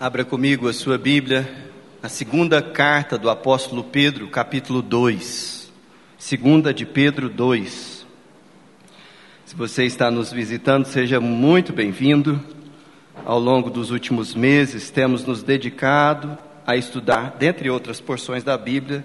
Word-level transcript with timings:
Abra 0.00 0.24
comigo 0.24 0.66
a 0.66 0.72
sua 0.72 0.96
Bíblia, 0.96 1.46
a 2.02 2.08
segunda 2.08 2.62
carta 2.62 3.18
do 3.18 3.28
apóstolo 3.28 3.84
Pedro, 3.84 4.28
capítulo 4.28 4.80
2. 4.80 5.70
Segunda 6.16 6.72
de 6.72 6.86
Pedro 6.86 7.28
2. 7.28 8.06
Se 9.44 9.54
você 9.54 9.84
está 9.84 10.10
nos 10.10 10.32
visitando, 10.32 10.86
seja 10.86 11.20
muito 11.20 11.74
bem-vindo. 11.74 12.40
Ao 13.26 13.38
longo 13.38 13.68
dos 13.68 13.90
últimos 13.90 14.34
meses, 14.34 14.90
temos 14.90 15.26
nos 15.26 15.42
dedicado 15.42 16.38
a 16.66 16.74
estudar, 16.76 17.36
dentre 17.38 17.68
outras 17.68 18.00
porções 18.00 18.42
da 18.42 18.56
Bíblia, 18.56 19.04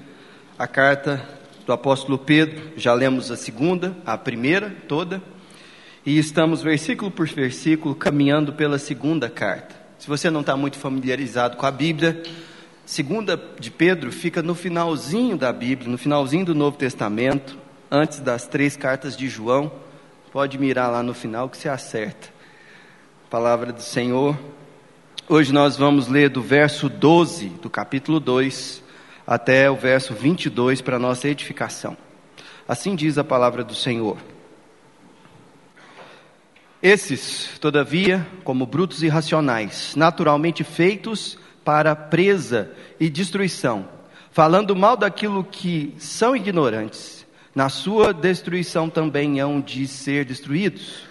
a 0.58 0.66
carta 0.66 1.28
do 1.66 1.74
apóstolo 1.74 2.18
Pedro. 2.18 2.72
Já 2.78 2.94
lemos 2.94 3.30
a 3.32 3.36
segunda, 3.36 3.94
a 4.06 4.18
primeira 4.18 4.74
toda, 4.88 5.22
e 6.06 6.18
estamos 6.18 6.64
versículo 6.64 7.12
por 7.12 7.28
versículo 7.28 7.94
caminhando 7.96 8.54
pela 8.54 8.80
segunda 8.80 9.30
carta. 9.30 9.84
Se 9.98 10.08
você 10.08 10.30
não 10.30 10.42
está 10.42 10.58
muito 10.58 10.78
familiarizado 10.78 11.56
com 11.56 11.66
a 11.66 11.72
Bíblia, 11.72 12.22
segunda 12.86 13.42
de 13.60 13.72
Pedro 13.72 14.12
fica 14.12 14.42
no 14.42 14.54
finalzinho 14.54 15.38
da 15.38 15.52
Bíblia, 15.54 15.90
no 15.90 15.98
finalzinho 15.98 16.46
do 16.46 16.54
Novo 16.54 16.78
Testamento, 16.78 17.58
antes 17.90 18.20
das 18.20 18.46
três 18.46 18.76
cartas 18.76 19.16
de 19.16 19.30
João. 19.30 19.72
Pode 20.32 20.58
mirar 20.58 20.92
lá 20.92 21.02
no 21.02 21.14
final 21.14 21.48
que 21.48 21.58
você 21.58 21.70
acerta. 21.70 22.28
Palavra 23.30 23.72
do 23.72 23.82
Senhor. 23.82 24.38
Hoje 25.30 25.54
nós 25.54 25.78
vamos 25.78 26.08
ler 26.08 26.30
do 26.30 26.42
verso 26.42 26.90
12 26.90 27.48
do 27.62 27.70
capítulo 27.70 28.20
2 28.20 28.84
até 29.26 29.72
o 29.72 29.76
verso 29.76 30.14
22 30.14 30.82
para 30.82 31.00
nossa 31.00 31.28
edificação. 31.30 31.98
Assim 32.68 32.96
diz 32.96 33.18
a 33.18 33.24
palavra 33.24 33.64
do 33.64 33.74
Senhor. 33.74 34.18
Esses, 36.88 37.50
todavia, 37.60 38.28
como 38.44 38.64
brutos 38.64 39.02
e 39.02 39.08
racionais, 39.08 39.96
naturalmente 39.96 40.64
feitos 40.64 41.36
para 41.64 41.96
presa 41.96 42.72
e 43.00 43.10
destruição, 43.10 43.90
falando 44.30 44.76
mal 44.76 44.96
daquilo 44.96 45.44
que 45.44 45.96
são 45.98 46.36
ignorantes, 46.36 47.26
na 47.56 47.70
sua 47.70 48.14
destruição 48.14 48.88
também 48.88 49.40
hão 49.40 49.60
de 49.60 49.88
ser 49.88 50.26
destruídos, 50.26 51.08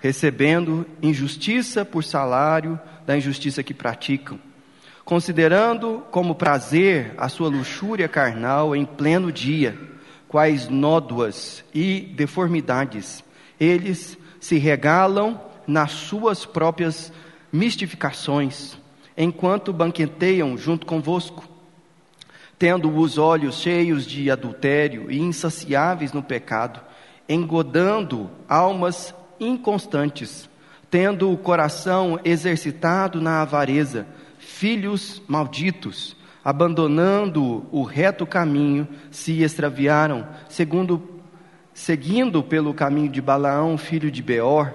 recebendo 0.00 0.86
injustiça 1.02 1.84
por 1.84 2.04
salário 2.04 2.78
da 3.04 3.16
injustiça 3.16 3.64
que 3.64 3.74
praticam, 3.74 4.38
considerando 5.04 6.04
como 6.12 6.36
prazer 6.36 7.12
a 7.18 7.28
sua 7.28 7.48
luxúria 7.48 8.06
carnal 8.06 8.76
em 8.76 8.84
pleno 8.84 9.32
dia, 9.32 9.76
quais 10.28 10.68
nódoas 10.68 11.64
e 11.74 12.12
deformidades 12.14 13.24
eles 13.58 14.16
se 14.40 14.58
regalam 14.58 15.40
nas 15.66 15.92
suas 15.92 16.44
próprias 16.46 17.12
mistificações, 17.52 18.76
enquanto 19.16 19.72
banqueteiam 19.72 20.56
junto 20.56 20.86
convosco, 20.86 21.48
tendo 22.58 22.94
os 22.96 23.18
olhos 23.18 23.60
cheios 23.60 24.06
de 24.06 24.30
adultério 24.30 25.10
e 25.10 25.18
insaciáveis 25.18 26.12
no 26.12 26.22
pecado, 26.22 26.80
engodando 27.28 28.30
almas 28.48 29.14
inconstantes, 29.38 30.48
tendo 30.90 31.30
o 31.30 31.36
coração 31.36 32.18
exercitado 32.24 33.20
na 33.20 33.42
avareza, 33.42 34.06
filhos 34.38 35.20
malditos, 35.26 36.16
abandonando 36.44 37.66
o 37.72 37.82
reto 37.82 38.24
caminho, 38.24 38.86
se 39.10 39.42
extraviaram, 39.42 40.26
segundo 40.48 41.15
seguindo 41.76 42.42
pelo 42.42 42.72
caminho 42.72 43.10
de 43.10 43.20
Balaão, 43.20 43.76
filho 43.76 44.10
de 44.10 44.22
Beor, 44.22 44.72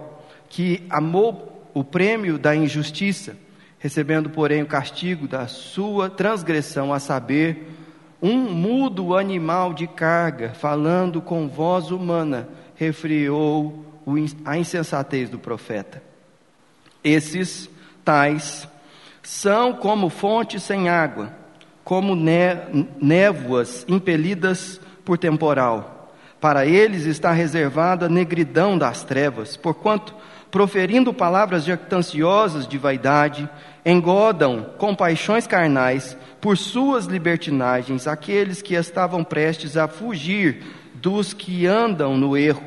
que 0.48 0.86
amou 0.88 1.68
o 1.74 1.84
prêmio 1.84 2.38
da 2.38 2.56
injustiça, 2.56 3.36
recebendo, 3.80 4.30
porém, 4.30 4.62
o 4.62 4.68
castigo 4.68 5.28
da 5.28 5.48
sua 5.48 6.12
transgressão, 6.12 6.94
a 6.94 7.00
saber, 7.00 7.68
um 8.22 8.38
mudo 8.38 9.18
animal 9.18 9.74
de 9.74 9.88
carga, 9.88 10.50
falando 10.50 11.20
com 11.24 11.50
voz 11.50 11.90
humana, 11.90 12.48
refreou 12.76 13.84
a 14.46 14.56
insensatez 14.60 15.28
do 15.28 15.40
profeta. 15.40 16.04
Esses 17.04 17.68
tais 18.06 18.70
são 19.24 19.74
como 19.74 20.08
fontes 20.08 20.62
sem 20.62 20.88
água, 20.88 21.34
como 21.84 22.16
névoas 22.16 23.88
impelidas 23.90 24.80
por 25.04 25.18
temporal 25.18 25.98
para 26.42 26.66
eles 26.66 27.06
está 27.06 27.32
reservada 27.32 28.08
a 28.08 28.10
negridão 28.10 28.76
das 28.76 29.04
trevas, 29.04 29.56
porquanto, 29.56 30.16
proferindo 30.50 31.14
palavras 31.14 31.64
jactanciosas 31.64 32.68
de 32.68 32.80
vaidade, 32.80 33.48
engodam 33.86 34.72
com 34.80 34.96
paixões 34.96 35.46
carnais, 35.46 36.18
por 36.42 36.58
suas 36.58 37.06
libertinagens, 37.06 38.08
aqueles 38.08 38.64
que 38.64 38.74
estavam 38.74 39.24
prestes 39.24 39.78
a 39.78 39.88
fugir 39.88 40.64
dos 40.96 41.32
que 41.32 41.68
andam 41.68 42.18
no 42.18 42.36
erro, 42.36 42.64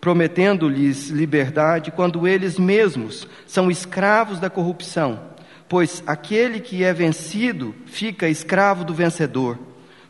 prometendo-lhes 0.00 1.08
liberdade 1.08 1.92
quando 1.92 2.26
eles 2.26 2.58
mesmos 2.58 3.28
são 3.46 3.70
escravos 3.70 4.40
da 4.40 4.50
corrupção, 4.50 5.20
pois 5.68 6.02
aquele 6.04 6.58
que 6.58 6.82
é 6.82 6.92
vencido 6.92 7.74
fica 7.86 8.28
escravo 8.28 8.84
do 8.84 8.92
vencedor. 8.92 9.56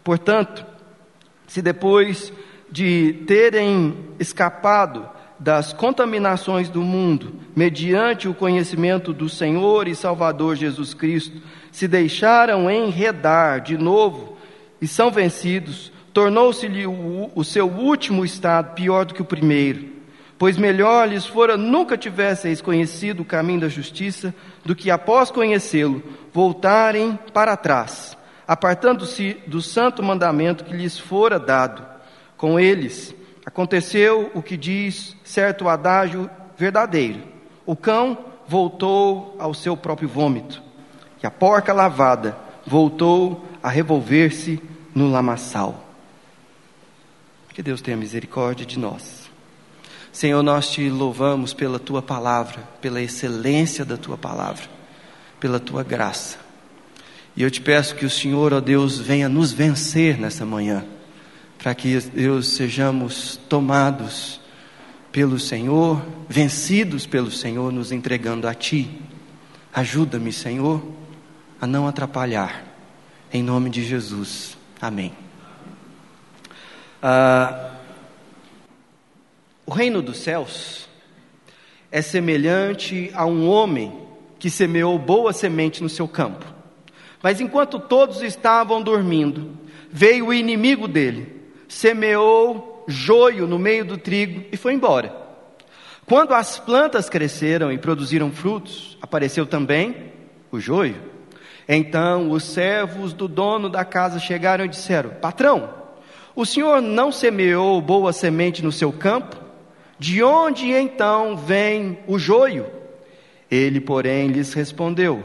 Portanto, 0.02 0.64
se 1.46 1.60
depois 1.60 2.32
de 2.70 3.24
terem 3.26 3.96
escapado 4.18 5.08
das 5.38 5.72
contaminações 5.72 6.68
do 6.68 6.82
mundo, 6.82 7.34
mediante 7.54 8.28
o 8.28 8.34
conhecimento 8.34 9.12
do 9.12 9.28
Senhor 9.28 9.88
e 9.88 9.94
Salvador 9.94 10.56
Jesus 10.56 10.94
Cristo, 10.94 11.40
se 11.70 11.88
deixaram 11.88 12.70
enredar 12.70 13.60
de 13.60 13.76
novo 13.76 14.36
e 14.80 14.86
são 14.86 15.10
vencidos, 15.10 15.92
tornou-se-lhe 16.12 16.86
o, 16.86 17.30
o, 17.34 17.44
seu 17.44 17.68
último 17.68 18.24
estado 18.24 18.74
pior 18.74 19.04
do 19.04 19.14
que 19.14 19.22
o 19.22 19.26
primeiro. 19.26 19.92
Pois 20.38 20.56
melhor 20.56 21.08
lhes 21.08 21.26
fora 21.26 21.56
nunca 21.56 21.96
tivesseis 21.96 22.60
conhecido 22.60 23.22
o 23.22 23.24
caminho 23.24 23.60
da 23.60 23.68
justiça, 23.68 24.34
do 24.64 24.74
que 24.74 24.90
após 24.90 25.30
conhecê-lo, 25.30 26.02
voltarem 26.32 27.18
para 27.32 27.56
trás, 27.56 28.16
apartando-se 28.46 29.36
do 29.46 29.60
santo 29.60 30.02
mandamento 30.02 30.64
que 30.64 30.76
lhes 30.76 30.98
fora 30.98 31.38
dado 31.38 31.93
com 32.36 32.58
eles, 32.58 33.14
aconteceu 33.44 34.30
o 34.34 34.42
que 34.42 34.56
diz 34.56 35.16
certo 35.24 35.68
adágio 35.68 36.30
verdadeiro: 36.56 37.22
o 37.66 37.76
cão 37.76 38.18
voltou 38.46 39.36
ao 39.38 39.54
seu 39.54 39.76
próprio 39.76 40.08
vômito, 40.08 40.62
e 41.22 41.26
a 41.26 41.30
porca 41.30 41.72
lavada 41.72 42.36
voltou 42.66 43.44
a 43.62 43.68
revolver-se 43.68 44.60
no 44.94 45.10
lamaçal. 45.10 45.82
Que 47.52 47.62
Deus 47.62 47.80
tenha 47.80 47.96
misericórdia 47.96 48.66
de 48.66 48.78
nós. 48.80 49.30
Senhor, 50.10 50.42
nós 50.42 50.70
te 50.70 50.88
louvamos 50.88 51.54
pela 51.54 51.78
tua 51.78 52.02
palavra, 52.02 52.60
pela 52.80 53.00
excelência 53.00 53.84
da 53.84 53.96
tua 53.96 54.18
palavra, 54.18 54.64
pela 55.38 55.60
tua 55.60 55.84
graça. 55.84 56.36
E 57.36 57.42
eu 57.42 57.50
te 57.50 57.60
peço 57.60 57.94
que 57.94 58.04
o 58.04 58.10
Senhor, 58.10 58.52
ó 58.52 58.60
Deus, 58.60 58.98
venha 58.98 59.28
nos 59.28 59.52
vencer 59.52 60.18
nessa 60.18 60.44
manhã 60.44 60.84
para 61.64 61.74
que 61.74 61.98
Deus 61.98 62.48
sejamos 62.48 63.40
tomados 63.48 64.38
pelo 65.10 65.38
Senhor, 65.38 66.04
vencidos 66.28 67.06
pelo 67.06 67.30
Senhor, 67.30 67.72
nos 67.72 67.90
entregando 67.90 68.46
a 68.46 68.52
Ti. 68.52 69.00
Ajuda-me, 69.72 70.30
Senhor, 70.30 70.86
a 71.58 71.66
não 71.66 71.88
atrapalhar. 71.88 72.66
Em 73.32 73.42
nome 73.42 73.70
de 73.70 73.82
Jesus. 73.82 74.58
Amém. 74.78 75.14
Ah, 77.02 77.70
o 79.64 79.72
reino 79.72 80.02
dos 80.02 80.18
céus 80.18 80.86
é 81.90 82.02
semelhante 82.02 83.10
a 83.14 83.24
um 83.24 83.48
homem 83.48 84.02
que 84.38 84.50
semeou 84.50 84.98
boa 84.98 85.32
semente 85.32 85.82
no 85.82 85.88
seu 85.88 86.06
campo. 86.06 86.44
Mas 87.22 87.40
enquanto 87.40 87.78
todos 87.78 88.20
estavam 88.20 88.82
dormindo, 88.82 89.56
veio 89.90 90.26
o 90.26 90.34
inimigo 90.34 90.86
dele 90.86 91.33
semeou 91.74 92.84
joio 92.86 93.48
no 93.48 93.58
meio 93.58 93.84
do 93.84 93.98
trigo 93.98 94.44
e 94.52 94.56
foi 94.56 94.74
embora. 94.74 95.12
Quando 96.06 96.32
as 96.32 96.58
plantas 96.58 97.08
cresceram 97.08 97.72
e 97.72 97.78
produziram 97.78 98.30
frutos, 98.30 98.96
apareceu 99.02 99.44
também 99.44 100.12
o 100.52 100.60
joio. 100.60 100.96
Então 101.68 102.30
os 102.30 102.44
servos 102.44 103.12
do 103.12 103.26
dono 103.26 103.68
da 103.68 103.84
casa 103.84 104.20
chegaram 104.20 104.64
e 104.64 104.68
disseram: 104.68 105.10
Patrão, 105.20 105.74
o 106.36 106.46
senhor 106.46 106.80
não 106.80 107.10
semeou 107.10 107.80
boa 107.80 108.12
semente 108.12 108.62
no 108.62 108.70
seu 108.70 108.92
campo? 108.92 109.36
De 109.98 110.22
onde 110.22 110.70
então 110.70 111.36
vem 111.36 111.98
o 112.06 112.18
joio? 112.18 112.66
Ele, 113.50 113.80
porém, 113.80 114.28
lhes 114.28 114.52
respondeu: 114.52 115.24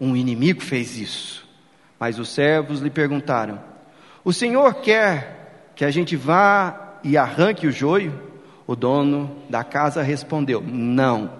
Um 0.00 0.14
inimigo 0.14 0.60
fez 0.60 0.96
isso. 0.96 1.48
Mas 1.98 2.18
os 2.18 2.28
servos 2.28 2.80
lhe 2.80 2.90
perguntaram: 2.90 3.60
O 4.22 4.32
senhor 4.32 4.74
quer 4.74 5.39
que 5.80 5.84
a 5.86 5.90
gente 5.90 6.14
vá 6.14 6.98
e 7.02 7.16
arranque 7.16 7.66
o 7.66 7.72
joio? 7.72 8.12
O 8.66 8.76
dono 8.76 9.34
da 9.48 9.64
casa 9.64 10.02
respondeu: 10.02 10.60
Não, 10.62 11.30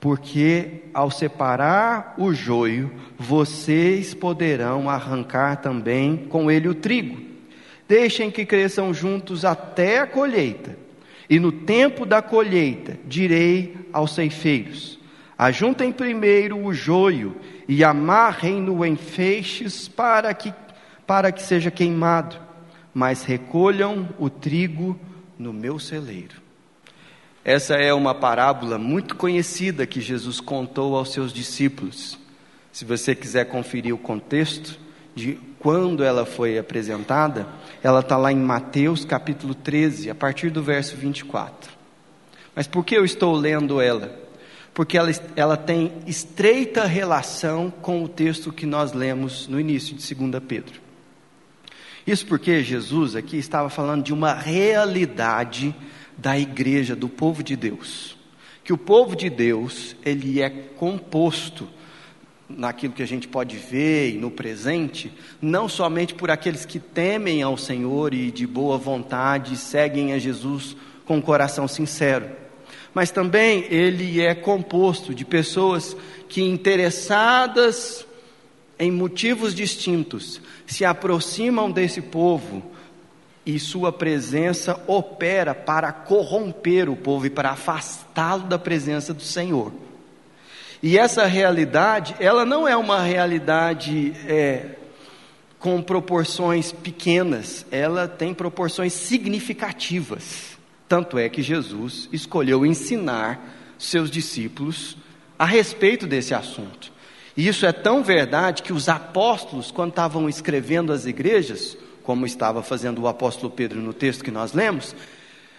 porque 0.00 0.84
ao 0.94 1.10
separar 1.10 2.14
o 2.16 2.32
joio, 2.32 2.90
vocês 3.18 4.14
poderão 4.14 4.88
arrancar 4.88 5.56
também 5.56 6.16
com 6.16 6.50
ele 6.50 6.66
o 6.66 6.74
trigo. 6.74 7.20
Deixem 7.86 8.30
que 8.30 8.46
cresçam 8.46 8.94
juntos 8.94 9.44
até 9.44 9.98
a 9.98 10.06
colheita. 10.06 10.74
E 11.28 11.38
no 11.38 11.52
tempo 11.52 12.06
da 12.06 12.22
colheita, 12.22 12.98
direi 13.04 13.76
aos 13.92 14.14
ceifeiros: 14.14 14.98
Ajuntem 15.36 15.92
primeiro 15.92 16.56
o 16.56 16.72
joio 16.72 17.36
e 17.68 17.84
amarrem-no 17.84 18.82
em 18.82 18.96
feixes 18.96 19.88
para 19.88 20.32
que, 20.32 20.54
para 21.06 21.30
que 21.30 21.42
seja 21.42 21.70
queimado, 21.70 22.47
mas 22.98 23.22
recolham 23.22 24.08
o 24.18 24.28
trigo 24.28 24.98
no 25.38 25.52
meu 25.52 25.78
celeiro. 25.78 26.42
Essa 27.44 27.74
é 27.76 27.94
uma 27.94 28.12
parábola 28.12 28.76
muito 28.76 29.14
conhecida 29.14 29.86
que 29.86 30.00
Jesus 30.00 30.40
contou 30.40 30.96
aos 30.96 31.12
seus 31.12 31.32
discípulos. 31.32 32.18
Se 32.72 32.84
você 32.84 33.14
quiser 33.14 33.44
conferir 33.44 33.94
o 33.94 33.98
contexto 33.98 34.80
de 35.14 35.38
quando 35.60 36.02
ela 36.02 36.26
foi 36.26 36.58
apresentada, 36.58 37.46
ela 37.84 38.00
está 38.00 38.16
lá 38.16 38.32
em 38.32 38.36
Mateus 38.36 39.04
capítulo 39.04 39.54
13, 39.54 40.10
a 40.10 40.14
partir 40.16 40.50
do 40.50 40.60
verso 40.60 40.96
24. 40.96 41.70
Mas 42.52 42.66
por 42.66 42.84
que 42.84 42.96
eu 42.96 43.04
estou 43.04 43.32
lendo 43.32 43.80
ela? 43.80 44.12
Porque 44.74 44.98
ela, 44.98 45.12
ela 45.36 45.56
tem 45.56 45.92
estreita 46.04 46.84
relação 46.84 47.70
com 47.70 48.02
o 48.02 48.08
texto 48.08 48.52
que 48.52 48.66
nós 48.66 48.92
lemos 48.92 49.46
no 49.46 49.60
início 49.60 49.94
de 49.94 50.14
2 50.16 50.42
Pedro. 50.42 50.87
Isso 52.08 52.24
porque 52.24 52.62
Jesus 52.62 53.14
aqui 53.14 53.36
estava 53.36 53.68
falando 53.68 54.02
de 54.02 54.14
uma 54.14 54.32
realidade 54.32 55.76
da 56.16 56.38
igreja, 56.38 56.96
do 56.96 57.06
povo 57.06 57.42
de 57.42 57.54
Deus. 57.54 58.16
Que 58.64 58.72
o 58.72 58.78
povo 58.78 59.14
de 59.14 59.28
Deus, 59.28 59.94
ele 60.02 60.40
é 60.40 60.48
composto 60.48 61.68
naquilo 62.48 62.94
que 62.94 63.02
a 63.02 63.06
gente 63.06 63.28
pode 63.28 63.58
ver 63.58 64.14
e 64.14 64.16
no 64.16 64.30
presente, 64.30 65.12
não 65.38 65.68
somente 65.68 66.14
por 66.14 66.30
aqueles 66.30 66.64
que 66.64 66.78
temem 66.78 67.42
ao 67.42 67.58
Senhor 67.58 68.14
e 68.14 68.30
de 68.30 68.46
boa 68.46 68.78
vontade 68.78 69.54
seguem 69.58 70.14
a 70.14 70.18
Jesus 70.18 70.74
com 71.04 71.18
um 71.18 71.20
coração 71.20 71.68
sincero, 71.68 72.26
mas 72.94 73.10
também 73.10 73.66
ele 73.68 74.22
é 74.22 74.34
composto 74.34 75.14
de 75.14 75.26
pessoas 75.26 75.94
que 76.26 76.40
interessadas 76.40 78.07
em 78.78 78.90
motivos 78.90 79.54
distintos 79.54 80.40
se 80.66 80.84
aproximam 80.84 81.70
desse 81.70 82.00
povo 82.00 82.62
e 83.44 83.58
sua 83.58 83.90
presença 83.90 84.78
opera 84.86 85.54
para 85.54 85.90
corromper 85.90 86.88
o 86.88 86.94
povo 86.94 87.26
e 87.26 87.30
para 87.30 87.50
afastá-lo 87.50 88.44
da 88.44 88.58
presença 88.58 89.14
do 89.14 89.22
Senhor. 89.22 89.72
E 90.82 90.96
essa 90.96 91.24
realidade, 91.26 92.14
ela 92.20 92.44
não 92.44 92.68
é 92.68 92.76
uma 92.76 93.02
realidade 93.02 94.12
é, 94.26 94.76
com 95.58 95.82
proporções 95.82 96.70
pequenas, 96.70 97.66
ela 97.70 98.06
tem 98.06 98.32
proporções 98.32 98.92
significativas. 98.92 100.58
Tanto 100.88 101.18
é 101.18 101.28
que 101.28 101.42
Jesus 101.42 102.08
escolheu 102.12 102.64
ensinar 102.64 103.40
seus 103.76 104.10
discípulos 104.10 104.96
a 105.38 105.44
respeito 105.44 106.06
desse 106.06 106.32
assunto. 106.32 106.92
E 107.38 107.46
isso 107.46 107.64
é 107.64 107.72
tão 107.72 108.02
verdade 108.02 108.64
que 108.64 108.72
os 108.72 108.88
apóstolos, 108.88 109.70
quando 109.70 109.90
estavam 109.90 110.28
escrevendo 110.28 110.92
as 110.92 111.06
igrejas, 111.06 111.78
como 112.02 112.26
estava 112.26 112.64
fazendo 112.64 113.00
o 113.00 113.06
apóstolo 113.06 113.48
Pedro 113.48 113.80
no 113.80 113.92
texto 113.92 114.24
que 114.24 114.30
nós 114.32 114.54
lemos, 114.54 114.92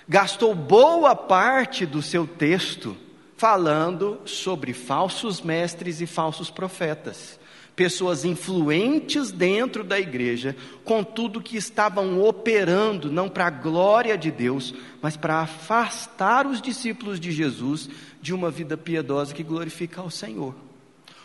gastou 0.06 0.54
boa 0.54 1.16
parte 1.16 1.86
do 1.86 2.02
seu 2.02 2.28
texto 2.28 2.98
falando 3.38 4.20
sobre 4.26 4.74
falsos 4.74 5.40
mestres 5.40 6.02
e 6.02 6.06
falsos 6.06 6.50
profetas, 6.50 7.40
pessoas 7.78 8.26
influentes 8.26 9.32
dentro 9.32 9.82
da 9.82 9.98
igreja, 9.98 10.58
contudo 10.84 11.40
que 11.40 11.56
estavam 11.56 12.22
operando 12.22 13.10
não 13.10 13.30
para 13.30 13.48
a 13.48 13.52
glória 13.52 14.18
de 14.18 14.30
Deus, 14.30 14.74
mas 15.02 15.16
para 15.16 15.40
afastar 15.40 16.46
os 16.46 16.62
discípulos 16.62 17.22
de 17.22 17.32
Jesus 17.32 17.90
de 18.22 18.34
uma 18.34 18.52
vida 18.52 18.76
piedosa 18.76 19.34
que 19.34 19.44
glorifica 19.44 20.02
ao 20.02 20.10
Senhor. 20.10 20.54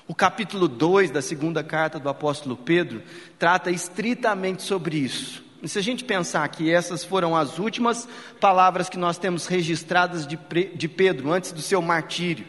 O 0.06 0.15
capítulo 0.15 0.69
2 0.69 1.11
da 1.11 1.23
segunda 1.23 1.65
carta 1.65 1.99
do 1.99 2.11
apóstolo 2.11 2.56
Pedro 2.56 3.03
trata 3.39 3.71
estritamente 3.71 4.62
sobre 4.62 4.99
isso. 4.99 5.43
E 5.62 5.69
se 5.69 5.79
a 5.79 5.83
gente 5.83 6.05
pensar 6.05 6.47
que 6.49 6.71
essas 6.71 7.03
foram 7.03 7.35
as 7.35 7.59
últimas 7.59 8.06
palavras 8.39 8.91
que 8.91 8.99
nós 8.99 9.17
temos 9.17 9.47
registradas 9.47 10.27
de, 10.27 10.39
de 10.75 10.89
Pedro 10.89 11.33
antes 11.33 11.53
do 11.53 11.62
seu 11.62 11.81
martírio, 11.81 12.45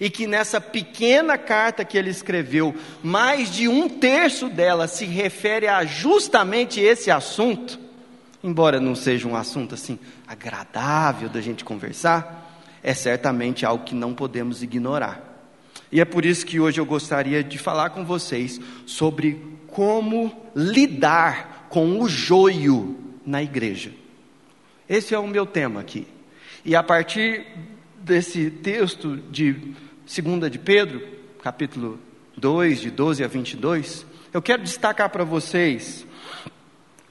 e 0.00 0.08
que 0.08 0.26
nessa 0.26 0.60
pequena 0.60 1.36
carta 1.36 1.84
que 1.84 1.98
ele 1.98 2.08
escreveu, 2.08 2.74
mais 3.02 3.50
de 3.50 3.68
um 3.68 3.86
terço 3.86 4.48
dela 4.48 4.88
se 4.88 5.04
refere 5.04 5.68
a 5.68 5.84
justamente 5.84 6.80
esse 6.80 7.10
assunto, 7.10 7.78
embora 8.42 8.80
não 8.80 8.94
seja 8.94 9.28
um 9.28 9.36
assunto 9.36 9.74
assim 9.74 9.98
agradável 10.26 11.28
da 11.28 11.42
gente 11.42 11.64
conversar, 11.64 12.62
é 12.82 12.94
certamente 12.94 13.66
algo 13.66 13.84
que 13.84 13.94
não 13.94 14.14
podemos 14.14 14.62
ignorar. 14.62 15.33
E 15.94 16.00
é 16.00 16.04
por 16.04 16.24
isso 16.24 16.44
que 16.44 16.58
hoje 16.58 16.80
eu 16.80 16.84
gostaria 16.84 17.44
de 17.44 17.56
falar 17.56 17.90
com 17.90 18.04
vocês 18.04 18.60
sobre 18.84 19.40
como 19.68 20.34
lidar 20.52 21.68
com 21.70 22.00
o 22.00 22.08
joio 22.08 22.98
na 23.24 23.40
igreja. 23.40 23.92
Esse 24.88 25.14
é 25.14 25.18
o 25.20 25.28
meu 25.28 25.46
tema 25.46 25.80
aqui. 25.80 26.04
E 26.64 26.74
a 26.74 26.82
partir 26.82 27.46
desse 28.02 28.50
texto 28.50 29.18
de 29.30 29.52
2 29.52 30.50
de 30.50 30.58
Pedro, 30.58 31.00
capítulo 31.40 32.00
2, 32.36 32.80
de 32.80 32.90
12 32.90 33.22
a 33.22 33.28
22, 33.28 34.04
eu 34.32 34.42
quero 34.42 34.64
destacar 34.64 35.10
para 35.10 35.22
vocês 35.22 36.04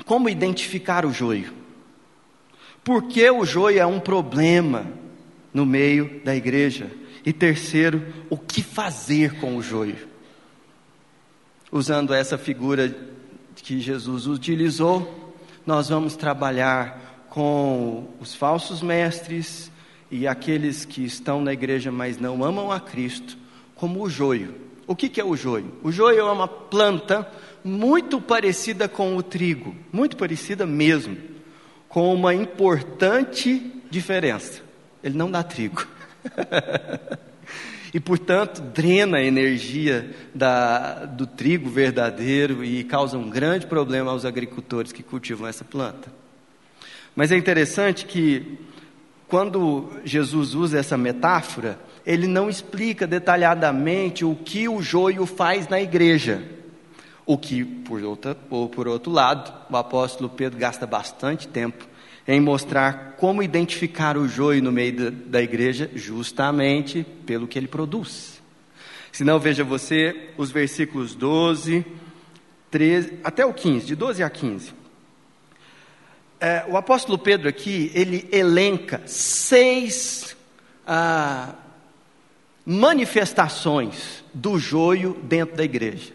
como 0.03 0.27
identificar 0.27 1.05
o 1.05 1.13
joio. 1.13 1.53
Por 2.83 3.03
que 3.03 3.31
o 3.31 3.45
joio 3.45 3.79
é 3.79 3.85
um 3.85 4.01
problema 4.01 4.91
no 5.53 5.65
meio 5.65 6.19
da 6.25 6.35
igreja? 6.35 6.91
E 7.25 7.31
terceiro, 7.31 8.05
o 8.29 8.37
que 8.37 8.61
fazer 8.61 9.39
com 9.39 9.55
o 9.55 9.61
joio? 9.61 10.07
Usando 11.71 12.13
essa 12.13 12.37
figura 12.37 12.93
que 13.55 13.79
Jesus 13.79 14.27
utilizou, 14.27 15.33
nós 15.65 15.89
vamos 15.89 16.15
trabalhar 16.15 17.25
com 17.29 18.09
os 18.19 18.35
falsos 18.35 18.81
mestres 18.81 19.71
e 20.11 20.27
aqueles 20.27 20.85
que 20.85 21.03
estão 21.03 21.41
na 21.41 21.53
igreja, 21.53 21.91
mas 21.91 22.19
não 22.19 22.43
amam 22.43 22.71
a 22.71 22.79
Cristo, 22.79 23.37
como 23.73 24.03
o 24.03 24.09
joio. 24.09 24.55
O 24.85 24.95
que, 24.95 25.07
que 25.07 25.19
é 25.19 25.23
o 25.23 25.35
joio? 25.35 25.73
O 25.81 25.91
joio 25.91 26.19
é 26.19 26.31
uma 26.31 26.47
planta 26.47 27.27
muito 27.63 28.19
parecida 28.19 28.87
com 28.87 29.15
o 29.15 29.23
trigo, 29.23 29.73
muito 29.91 30.17
parecida 30.17 30.65
mesmo, 30.65 31.17
com 31.87 32.13
uma 32.13 32.35
importante 32.35 33.81
diferença: 33.89 34.61
ele 35.01 35.17
não 35.17 35.31
dá 35.31 35.41
trigo. 35.41 35.87
e, 37.93 37.99
portanto, 37.99 38.61
drena 38.61 39.17
a 39.17 39.23
energia 39.23 40.09
da, 40.33 41.05
do 41.05 41.27
trigo 41.27 41.69
verdadeiro 41.69 42.63
e 42.63 42.83
causa 42.83 43.17
um 43.17 43.29
grande 43.29 43.67
problema 43.67 44.11
aos 44.11 44.25
agricultores 44.25 44.91
que 44.91 45.03
cultivam 45.03 45.47
essa 45.47 45.63
planta. 45.63 46.11
Mas 47.15 47.31
é 47.31 47.37
interessante 47.37 48.05
que, 48.05 48.57
quando 49.27 49.91
Jesus 50.03 50.55
usa 50.55 50.79
essa 50.79 50.97
metáfora, 50.97 51.79
ele 52.05 52.27
não 52.27 52.49
explica 52.49 53.07
detalhadamente 53.07 54.25
o 54.25 54.35
que 54.35 54.67
o 54.67 54.81
joio 54.81 55.25
faz 55.25 55.67
na 55.67 55.79
igreja. 55.79 56.43
O 57.25 57.37
que, 57.37 57.63
por, 57.63 58.03
outra, 58.03 58.35
ou 58.49 58.67
por 58.67 58.87
outro 58.87 59.11
lado, 59.11 59.53
o 59.69 59.77
apóstolo 59.77 60.29
Pedro 60.29 60.59
gasta 60.59 60.85
bastante 60.85 61.47
tempo 61.47 61.92
em 62.27 62.39
mostrar 62.39 63.15
como 63.17 63.43
identificar 63.43 64.17
o 64.17 64.27
joio 64.27 64.61
no 64.61 64.71
meio 64.71 64.95
da, 64.95 65.09
da 65.09 65.41
igreja, 65.41 65.89
justamente 65.93 67.05
pelo 67.25 67.47
que 67.47 67.57
ele 67.59 67.67
produz. 67.67 68.41
Se 69.11 69.23
não, 69.23 69.39
veja 69.39 69.63
você 69.63 70.29
os 70.37 70.51
versículos 70.51 71.13
12, 71.13 71.85
13, 72.71 73.19
até 73.23 73.45
o 73.45 73.53
15, 73.53 73.85
de 73.85 73.95
12 73.95 74.23
a 74.23 74.29
15. 74.29 74.73
É, 76.39 76.65
o 76.67 76.75
apóstolo 76.75 77.17
Pedro 77.17 77.47
aqui, 77.47 77.91
ele 77.93 78.27
elenca 78.31 79.01
seis 79.05 80.35
ah, 80.85 81.55
manifestações 82.65 84.23
do 84.33 84.57
joio 84.57 85.17
dentro 85.23 85.55
da 85.55 85.63
igreja. 85.63 86.11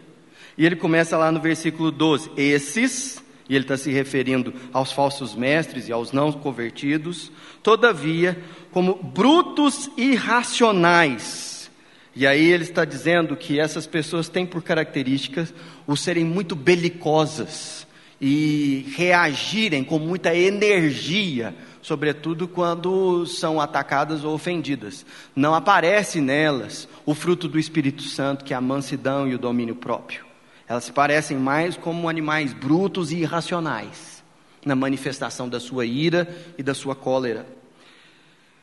E 0.57 0.65
ele 0.65 0.75
começa 0.75 1.17
lá 1.17 1.31
no 1.31 1.39
versículo 1.39 1.89
12: 1.89 2.31
Esses 2.35 3.23
e 3.49 3.55
ele 3.55 3.65
está 3.65 3.75
se 3.75 3.91
referindo 3.91 4.53
aos 4.71 4.91
falsos 4.91 5.35
mestres 5.35 5.89
e 5.89 5.91
aos 5.91 6.11
não 6.11 6.31
convertidos, 6.31 7.31
todavia, 7.63 8.37
como 8.71 8.93
brutos 8.93 9.89
irracionais. 9.97 11.69
E 12.15 12.27
aí 12.27 12.45
ele 12.45 12.63
está 12.63 12.85
dizendo 12.85 13.35
que 13.35 13.59
essas 13.59 13.87
pessoas 13.87 14.29
têm 14.29 14.45
por 14.45 14.61
características 14.61 15.53
o 15.87 15.97
serem 15.97 16.23
muito 16.23 16.55
belicosas 16.55 17.87
e 18.21 18.85
reagirem 18.95 19.83
com 19.83 19.97
muita 19.97 20.35
energia 20.35 21.55
sobretudo 21.81 22.47
quando 22.47 23.25
são 23.25 23.59
atacadas 23.59 24.23
ou 24.23 24.33
ofendidas. 24.33 25.05
Não 25.35 25.55
aparece 25.55 26.21
nelas 26.21 26.87
o 27.05 27.15
fruto 27.15 27.47
do 27.47 27.59
Espírito 27.59 28.03
Santo, 28.03 28.43
que 28.43 28.53
é 28.53 28.57
a 28.57 28.61
mansidão 28.61 29.27
e 29.27 29.33
o 29.33 29.39
domínio 29.39 29.75
próprio. 29.75 30.28
Elas 30.69 30.83
se 30.83 30.93
parecem 30.93 31.35
mais 31.35 31.75
como 31.75 32.07
animais 32.07 32.53
brutos 32.53 33.11
e 33.11 33.17
irracionais, 33.17 34.23
na 34.63 34.75
manifestação 34.75 35.49
da 35.49 35.59
sua 35.59 35.83
ira 35.83 36.27
e 36.59 36.63
da 36.63 36.75
sua 36.75 36.95
cólera. 36.95 37.47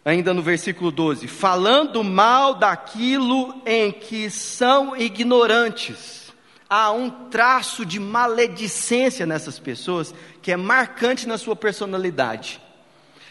Ainda 0.05 0.33
no 0.33 0.41
versículo 0.41 0.93
12: 0.93 1.27
falando 1.27 2.05
mal 2.05 2.55
daquilo 2.55 3.61
em 3.67 3.91
que 3.91 4.31
são 4.31 4.97
ignorantes 4.97 6.27
há 6.69 6.91
um 6.91 7.11
traço 7.11 7.85
de 7.85 7.99
maledicência 7.99 9.27
nessas 9.27 9.59
pessoas 9.59 10.15
que 10.43 10.53
é 10.53 10.57
marcante 10.57 11.27
na 11.27 11.39
sua 11.39 11.57
personalidade. 11.57 12.61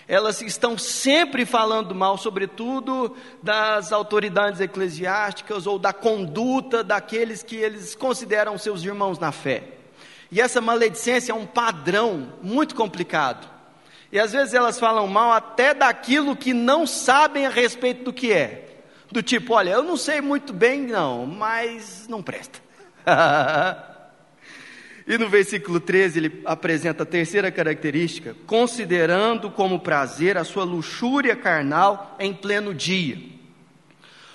Elas 0.07 0.39
estão 0.41 0.77
sempre 0.77 1.45
falando 1.45 1.95
mal, 1.95 2.17
sobretudo 2.17 3.15
das 3.41 3.91
autoridades 3.91 4.59
eclesiásticas 4.61 5.65
ou 5.65 5.79
da 5.79 5.91
conduta 5.91 6.83
daqueles 6.83 7.41
que 7.41 7.55
eles 7.55 7.95
consideram 7.95 8.57
seus 8.57 8.83
irmãos 8.83 9.17
na 9.17 9.31
fé. 9.31 9.63
E 10.31 10.39
essa 10.39 10.61
maledicência 10.61 11.31
é 11.31 11.35
um 11.35 11.45
padrão 11.45 12.33
muito 12.41 12.75
complicado. 12.75 13.49
E 14.11 14.19
às 14.19 14.31
vezes 14.31 14.53
elas 14.53 14.79
falam 14.79 15.07
mal 15.07 15.31
até 15.31 15.73
daquilo 15.73 16.35
que 16.35 16.53
não 16.53 16.85
sabem 16.85 17.45
a 17.45 17.49
respeito 17.49 18.03
do 18.03 18.13
que 18.13 18.31
é. 18.31 18.77
Do 19.11 19.23
tipo, 19.23 19.53
olha, 19.53 19.71
eu 19.71 19.83
não 19.83 19.97
sei 19.97 20.21
muito 20.21 20.53
bem, 20.53 20.81
não, 20.81 21.25
mas 21.25 22.07
não 22.07 22.21
presta. 22.21 22.59
e 25.07 25.17
no 25.17 25.29
versículo 25.29 25.79
13 25.79 26.19
ele 26.19 26.41
apresenta 26.45 27.03
a 27.03 27.05
terceira 27.05 27.51
característica, 27.51 28.35
considerando 28.47 29.51
como 29.51 29.79
prazer 29.79 30.37
a 30.37 30.43
sua 30.43 30.63
luxúria 30.63 31.35
carnal 31.35 32.15
em 32.19 32.33
pleno 32.33 32.73
dia. 32.73 33.17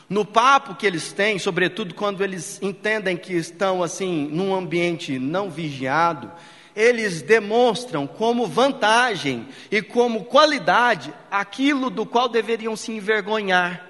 No 0.09 0.25
papo 0.25 0.75
que 0.75 0.87
eles 0.87 1.13
têm, 1.13 1.39
sobretudo 1.39 1.95
quando 1.95 2.23
eles 2.23 2.61
entendem 2.63 3.17
que 3.17 3.33
estão 3.33 3.83
assim 3.83 4.29
num 4.31 4.55
ambiente 4.55 5.19
não 5.19 5.51
vigiado, 5.51 6.31
eles 6.75 7.21
demonstram 7.21 8.07
como 8.07 8.47
vantagem 8.47 9.49
e 9.71 9.83
como 9.83 10.25
qualidade 10.25 11.13
aquilo 11.31 11.91
do 11.91 12.07
qual 12.07 12.29
deveriam 12.29 12.77
se 12.77 12.93
envergonhar 12.93 13.90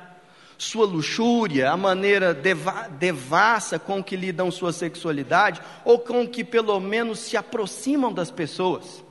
sua 0.62 0.84
luxúria, 0.84 1.70
a 1.70 1.76
maneira 1.76 2.34
deva 2.34 2.86
devassa 2.88 3.78
com 3.78 4.04
que 4.04 4.14
lidam 4.14 4.50
sua 4.50 4.72
sexualidade, 4.72 5.60
ou 5.84 5.98
com 5.98 6.28
que 6.28 6.44
pelo 6.44 6.78
menos 6.78 7.18
se 7.20 7.36
aproximam 7.36 8.12
das 8.12 8.30
pessoas. 8.30 9.02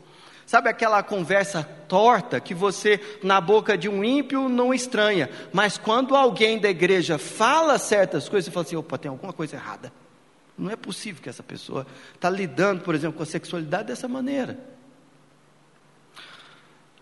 Sabe 0.45 0.69
aquela 0.69 1.01
conversa 1.01 1.63
torta 1.63 2.39
que 2.39 2.53
você, 2.53 2.99
na 3.23 3.41
boca 3.41 3.77
de 3.77 3.89
um 3.89 4.03
ímpio, 4.03 4.47
não 4.47 4.73
estranha, 4.73 5.29
mas 5.51 5.77
quando 5.77 6.15
alguém 6.15 6.59
da 6.59 6.69
igreja 6.69 7.17
fala 7.17 7.79
certas 7.79 8.29
coisas, 8.29 8.45
você 8.45 8.51
fala 8.51 8.65
assim: 8.65 8.75
opa, 8.75 8.97
tem 8.97 9.09
alguma 9.09 9.33
coisa 9.33 9.55
errada. 9.55 9.91
Não 10.55 10.69
é 10.69 10.75
possível 10.75 11.21
que 11.21 11.29
essa 11.29 11.41
pessoa 11.41 11.87
está 12.13 12.29
lidando, 12.29 12.83
por 12.83 12.93
exemplo, 12.93 13.17
com 13.17 13.23
a 13.23 13.25
sexualidade 13.25 13.87
dessa 13.87 14.07
maneira. 14.07 14.59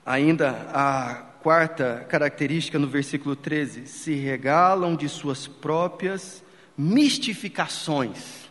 Ainda 0.06 0.52
a 0.74 1.26
quarta 1.48 2.06
característica 2.10 2.78
no 2.78 2.88
versículo 2.88 3.34
13: 3.34 3.88
se 3.88 4.16
regalam 4.16 4.98
de 4.98 5.08
suas 5.08 5.48
próprias 5.48 6.44
mistificações. 6.78 8.50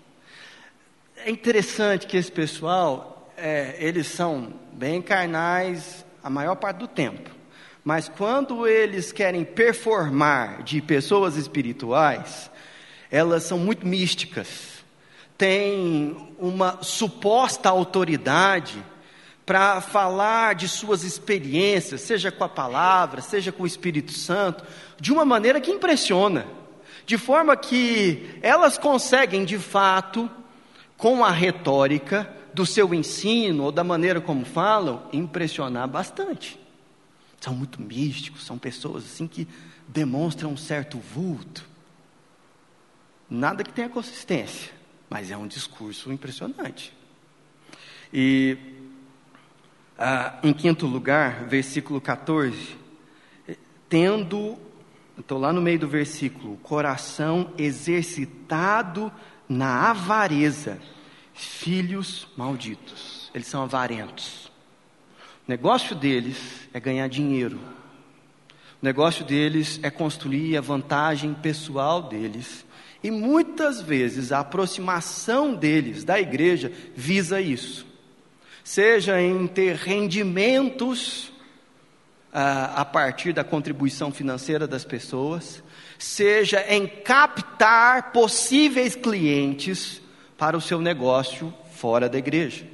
É 1.19 1.31
interessante 1.31 2.07
que 2.07 2.17
esse 2.17 2.33
pessoal, 2.33 3.31
é, 3.37 3.77
eles 3.79 4.07
são 4.07 4.51
bem 4.73 5.03
carnais 5.03 6.07
a 6.25 6.31
maior 6.31 6.55
parte 6.55 6.79
do 6.79 6.89
tempo, 6.89 7.29
mas 7.85 8.09
quando 8.09 8.67
eles 8.67 9.13
querem 9.13 9.45
performar 9.45 10.63
de 10.63 10.81
pessoas 10.81 11.37
espirituais, 11.37 12.51
elas 13.11 13.43
são 13.43 13.59
muito 13.59 13.87
místicas, 13.87 14.83
têm 15.37 16.35
uma 16.39 16.83
suposta 16.83 17.69
autoridade 17.69 18.83
para 19.47 19.81
falar 19.81 20.57
de 20.57 20.69
suas 20.69 21.05
experiências, 21.05 22.01
seja 22.01 22.33
com 22.33 22.43
a 22.43 22.49
palavra, 22.49 23.23
seja 23.23 23.53
com 23.53 23.63
o 23.63 23.67
Espírito 23.67 24.13
Santo, 24.13 24.65
de 25.01 25.13
uma 25.13 25.25
maneira 25.25 25.61
que 25.61 25.71
impressiona, 25.71 26.49
de 27.07 27.17
forma 27.17 27.57
que 27.57 28.39
elas 28.43 28.77
conseguem 28.77 29.45
de 29.45 29.57
fato, 29.57 30.29
com 30.97 31.25
a 31.25 31.31
retórica 31.31 32.29
do 32.53 32.67
seu 32.67 32.93
ensino 32.93 33.65
ou 33.65 33.73
da 33.73 33.85
maneira 33.85 34.21
como 34.21 34.45
falam, 34.45 35.09
impressionar 35.13 35.87
bastante. 35.87 36.59
São 37.41 37.55
muito 37.55 37.81
místicos, 37.81 38.45
são 38.45 38.59
pessoas 38.59 39.05
assim 39.05 39.29
que 39.29 39.47
demonstram 39.87 40.51
um 40.51 40.57
certo 40.57 40.99
vulto. 40.99 41.65
Nada 43.31 43.63
que 43.63 43.73
tenha 43.73 43.89
consistência, 43.89 44.73
mas 45.09 45.31
é 45.31 45.37
um 45.37 45.47
discurso 45.47 46.11
impressionante. 46.11 46.93
E 48.13 48.76
ah, 49.99 50.39
em 50.43 50.53
quinto 50.53 50.87
lugar, 50.87 51.45
versículo 51.45 52.01
14. 52.01 52.77
Tendo, 53.89 54.59
estou 55.19 55.39
lá 55.39 55.53
no 55.53 55.63
meio 55.63 55.79
do 55.79 55.89
versículo, 55.89 56.57
coração 56.59 57.53
exercitado 57.57 59.11
na 59.49 59.91
avareza, 59.91 60.79
filhos 61.33 62.29
malditos. 62.37 63.31
Eles 63.35 63.47
são 63.47 63.63
avarentos. 63.63 64.47
O 65.47 65.49
negócio 65.49 65.97
deles 65.97 66.69
é 66.75 66.81
ganhar 66.81 67.09
dinheiro. 67.09 67.59
O 68.83 68.85
negócio 68.85 69.25
deles 69.25 69.81
é 69.83 69.91
construir 69.91 70.57
a 70.57 70.61
vantagem 70.61 71.33
pessoal 71.33 72.03
deles. 72.03 72.67
E 73.03 73.11
muitas 73.11 73.81
vezes 73.81 74.33
a 74.33 74.41
aproximação 74.41 75.55
deles 75.55 76.05
da 76.05 76.21
igreja 76.21 76.71
visa 76.95 77.41
isso 77.41 77.87
seja 78.67 79.23
em 79.23 79.47
ter 79.47 79.77
rendimentos 79.77 81.33
ah, 82.33 82.81
a 82.81 82.85
partir 82.85 83.33
da 83.33 83.45
contribuição 83.45 84.11
financeira 84.11 84.67
das 84.67 84.85
pessoas, 84.85 85.63
seja 85.97 86.67
em 86.69 86.85
captar 86.85 88.11
possíveis 88.11 88.97
clientes 88.97 90.03
para 90.37 90.57
o 90.57 90.61
seu 90.61 90.81
negócio 90.81 91.55
fora 91.75 92.09
da 92.09 92.19
igreja. 92.19 92.67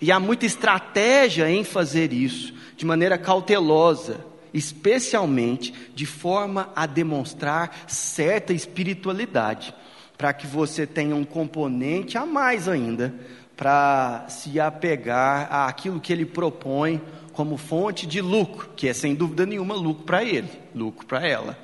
E 0.00 0.12
há 0.12 0.20
muita 0.20 0.46
estratégia 0.46 1.50
em 1.50 1.64
fazer 1.64 2.12
isso 2.12 2.54
de 2.76 2.86
maneira 2.86 3.18
cautelosa, 3.18 4.24
especialmente 4.52 5.74
de 5.96 6.06
forma 6.06 6.70
a 6.76 6.86
demonstrar 6.86 7.76
certa 7.88 8.52
espiritualidade, 8.52 9.74
para 10.16 10.32
que 10.32 10.46
você 10.46 10.86
tenha 10.86 11.16
um 11.16 11.24
componente 11.24 12.16
a 12.16 12.24
mais 12.24 12.68
ainda 12.68 13.12
para 13.56 14.26
se 14.28 14.58
apegar 14.58 15.52
àquilo 15.52 16.00
que 16.00 16.12
ele 16.12 16.26
propõe 16.26 17.00
como 17.32 17.56
fonte 17.56 18.06
de 18.06 18.20
lucro, 18.20 18.70
que 18.76 18.88
é 18.88 18.92
sem 18.92 19.14
dúvida 19.14 19.44
nenhuma 19.44 19.74
lucro 19.74 20.04
para 20.04 20.24
ele, 20.24 20.50
lucro 20.74 21.06
para 21.06 21.26
ela. 21.26 21.58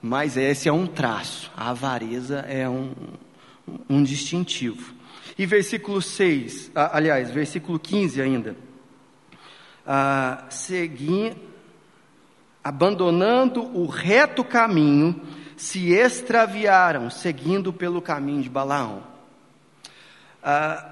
Mas 0.00 0.36
esse 0.36 0.68
é 0.68 0.72
um 0.72 0.86
traço, 0.86 1.50
a 1.56 1.70
avareza 1.70 2.40
é 2.48 2.68
um, 2.68 2.92
um 3.88 4.02
distintivo. 4.02 4.94
E 5.38 5.46
versículo 5.46 6.02
6, 6.02 6.72
aliás, 6.74 7.30
versículo 7.30 7.78
15 7.78 8.20
ainda. 8.20 8.56
Ah, 9.86 10.44
segui, 10.50 11.32
abandonando 12.62 13.62
o 13.76 13.86
reto 13.86 14.44
caminho, 14.44 15.20
se 15.56 15.92
extraviaram, 15.92 17.08
seguindo 17.10 17.72
pelo 17.72 18.02
caminho 18.02 18.42
de 18.42 18.48
Balaão. 18.48 19.04
Ah, 20.42 20.91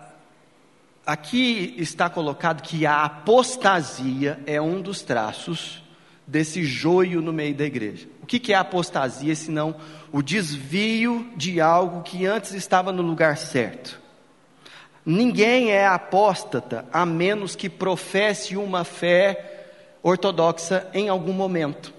Aqui 1.11 1.75
está 1.76 2.09
colocado 2.09 2.62
que 2.62 2.87
a 2.87 3.02
apostasia 3.02 4.38
é 4.47 4.61
um 4.61 4.81
dos 4.81 5.02
traços 5.02 5.83
desse 6.25 6.62
joio 6.62 7.21
no 7.21 7.33
meio 7.33 7.52
da 7.52 7.64
igreja. 7.64 8.07
O 8.23 8.26
que 8.26 8.52
é 8.52 8.57
apostasia, 8.57 9.35
senão 9.35 9.75
o 10.12 10.23
desvio 10.23 11.29
de 11.37 11.61
algo 11.61 12.05
que 12.05 12.26
antes 12.26 12.52
estava 12.52 12.93
no 12.93 13.02
lugar 13.02 13.37
certo? 13.37 14.00
Ninguém 15.05 15.73
é 15.73 15.85
apóstata 15.85 16.87
a 16.93 17.05
menos 17.05 17.57
que 17.57 17.69
professe 17.69 18.57
uma 18.57 18.85
fé 18.85 19.67
ortodoxa 20.05 20.87
em 20.95 21.09
algum 21.09 21.33
momento. 21.33 21.93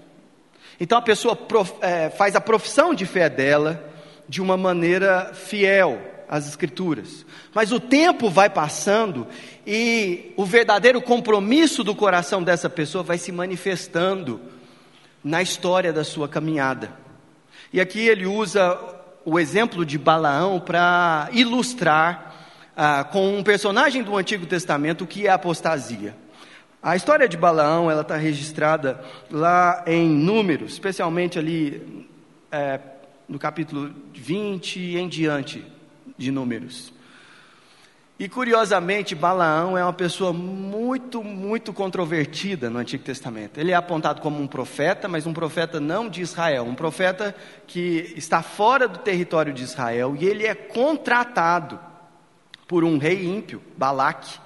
Então 0.80 0.96
a 0.96 1.02
pessoa 1.02 1.36
prof, 1.36 1.74
é, 1.82 2.08
faz 2.08 2.34
a 2.34 2.40
profissão 2.40 2.94
de 2.94 3.04
fé 3.04 3.28
dela 3.28 3.92
de 4.26 4.40
uma 4.40 4.56
maneira 4.56 5.34
fiel, 5.34 6.00
as 6.32 6.48
Escrituras. 6.48 7.26
Mas 7.54 7.72
o 7.72 7.78
tempo 7.78 8.30
vai 8.30 8.48
passando 8.48 9.26
e 9.66 10.32
o 10.34 10.46
verdadeiro 10.46 11.02
compromisso 11.02 11.84
do 11.84 11.94
coração 11.94 12.42
dessa 12.42 12.70
pessoa 12.70 13.04
vai 13.04 13.18
se 13.18 13.30
manifestando 13.30 14.40
na 15.22 15.42
história 15.42 15.92
da 15.92 16.02
sua 16.02 16.26
caminhada. 16.26 16.90
E 17.70 17.82
aqui 17.82 18.08
ele 18.08 18.24
usa 18.24 18.80
o 19.26 19.38
exemplo 19.38 19.84
de 19.84 19.98
Balaão 19.98 20.58
para 20.58 21.28
ilustrar 21.32 22.34
ah, 22.74 23.04
com 23.04 23.36
um 23.36 23.42
personagem 23.42 24.02
do 24.02 24.16
Antigo 24.16 24.46
Testamento 24.46 25.04
o 25.04 25.06
que 25.06 25.26
é 25.26 25.30
apostasia. 25.30 26.16
A 26.82 26.96
história 26.96 27.28
de 27.28 27.36
Balaão 27.36 27.90
ela 27.90 28.00
está 28.00 28.16
registrada 28.16 29.04
lá 29.30 29.84
em 29.86 30.08
Números, 30.08 30.72
especialmente 30.72 31.38
ali 31.38 32.08
é, 32.50 32.80
no 33.28 33.38
capítulo 33.38 33.94
20 34.14 34.80
e 34.80 34.98
em 34.98 35.06
diante 35.06 35.62
de 36.16 36.30
Números. 36.30 36.92
E 38.18 38.28
curiosamente, 38.28 39.16
Balaão 39.16 39.76
é 39.76 39.82
uma 39.82 39.92
pessoa 39.92 40.32
muito, 40.32 41.24
muito 41.24 41.72
controvertida 41.72 42.70
no 42.70 42.78
Antigo 42.78 43.02
Testamento. 43.02 43.58
Ele 43.58 43.72
é 43.72 43.74
apontado 43.74 44.20
como 44.20 44.40
um 44.40 44.46
profeta, 44.46 45.08
mas 45.08 45.26
um 45.26 45.32
profeta 45.32 45.80
não 45.80 46.08
de 46.08 46.20
Israel, 46.20 46.64
um 46.64 46.74
profeta 46.74 47.34
que 47.66 48.14
está 48.16 48.40
fora 48.40 48.86
do 48.86 49.00
território 49.00 49.52
de 49.52 49.64
Israel 49.64 50.14
e 50.16 50.24
ele 50.24 50.46
é 50.46 50.54
contratado 50.54 51.80
por 52.68 52.84
um 52.84 52.96
rei 52.96 53.26
ímpio, 53.26 53.60
Balaque, 53.76 54.38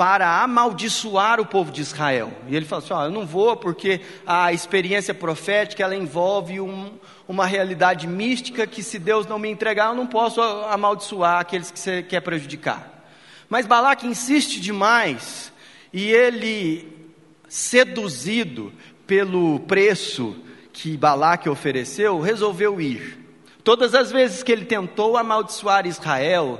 para 0.00 0.42
amaldiçoar 0.42 1.38
o 1.42 1.44
povo 1.44 1.70
de 1.70 1.82
Israel. 1.82 2.32
E 2.48 2.56
ele 2.56 2.64
fala 2.64 2.82
assim: 2.82 2.94
oh, 2.94 3.02
eu 3.02 3.10
não 3.10 3.26
vou 3.26 3.54
porque 3.54 4.00
a 4.26 4.50
experiência 4.50 5.12
profética 5.12 5.82
ela 5.82 5.94
envolve 5.94 6.58
um, 6.58 6.92
uma 7.28 7.44
realidade 7.44 8.06
mística 8.06 8.66
que 8.66 8.82
se 8.82 8.98
Deus 8.98 9.26
não 9.26 9.38
me 9.38 9.50
entregar, 9.50 9.90
eu 9.90 9.94
não 9.94 10.06
posso 10.06 10.40
amaldiçoar 10.40 11.40
aqueles 11.40 11.70
que 11.70 11.78
você 11.78 12.02
quer 12.02 12.22
prejudicar. 12.22 13.04
Mas 13.46 13.66
Balaque 13.66 14.06
insiste 14.06 14.58
demais 14.58 15.52
e 15.92 16.10
ele, 16.10 17.12
seduzido 17.46 18.72
pelo 19.06 19.60
preço 19.60 20.34
que 20.72 20.96
Balaque 20.96 21.46
ofereceu, 21.46 22.20
resolveu 22.20 22.80
ir. 22.80 23.18
Todas 23.62 23.94
as 23.94 24.10
vezes 24.10 24.42
que 24.42 24.50
ele 24.50 24.64
tentou 24.64 25.18
amaldiçoar 25.18 25.86
Israel, 25.86 26.58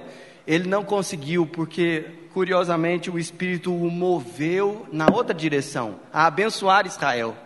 ele 0.51 0.69
não 0.69 0.83
conseguiu, 0.83 1.47
porque, 1.47 2.05
curiosamente, 2.35 3.09
o 3.09 3.21
Espírito 3.21 3.73
o 3.73 3.89
moveu 3.89 4.85
na 4.91 5.07
outra 5.09 5.33
direção, 5.33 6.01
a 6.13 6.27
abençoar 6.27 6.89
Israel. 6.89 7.37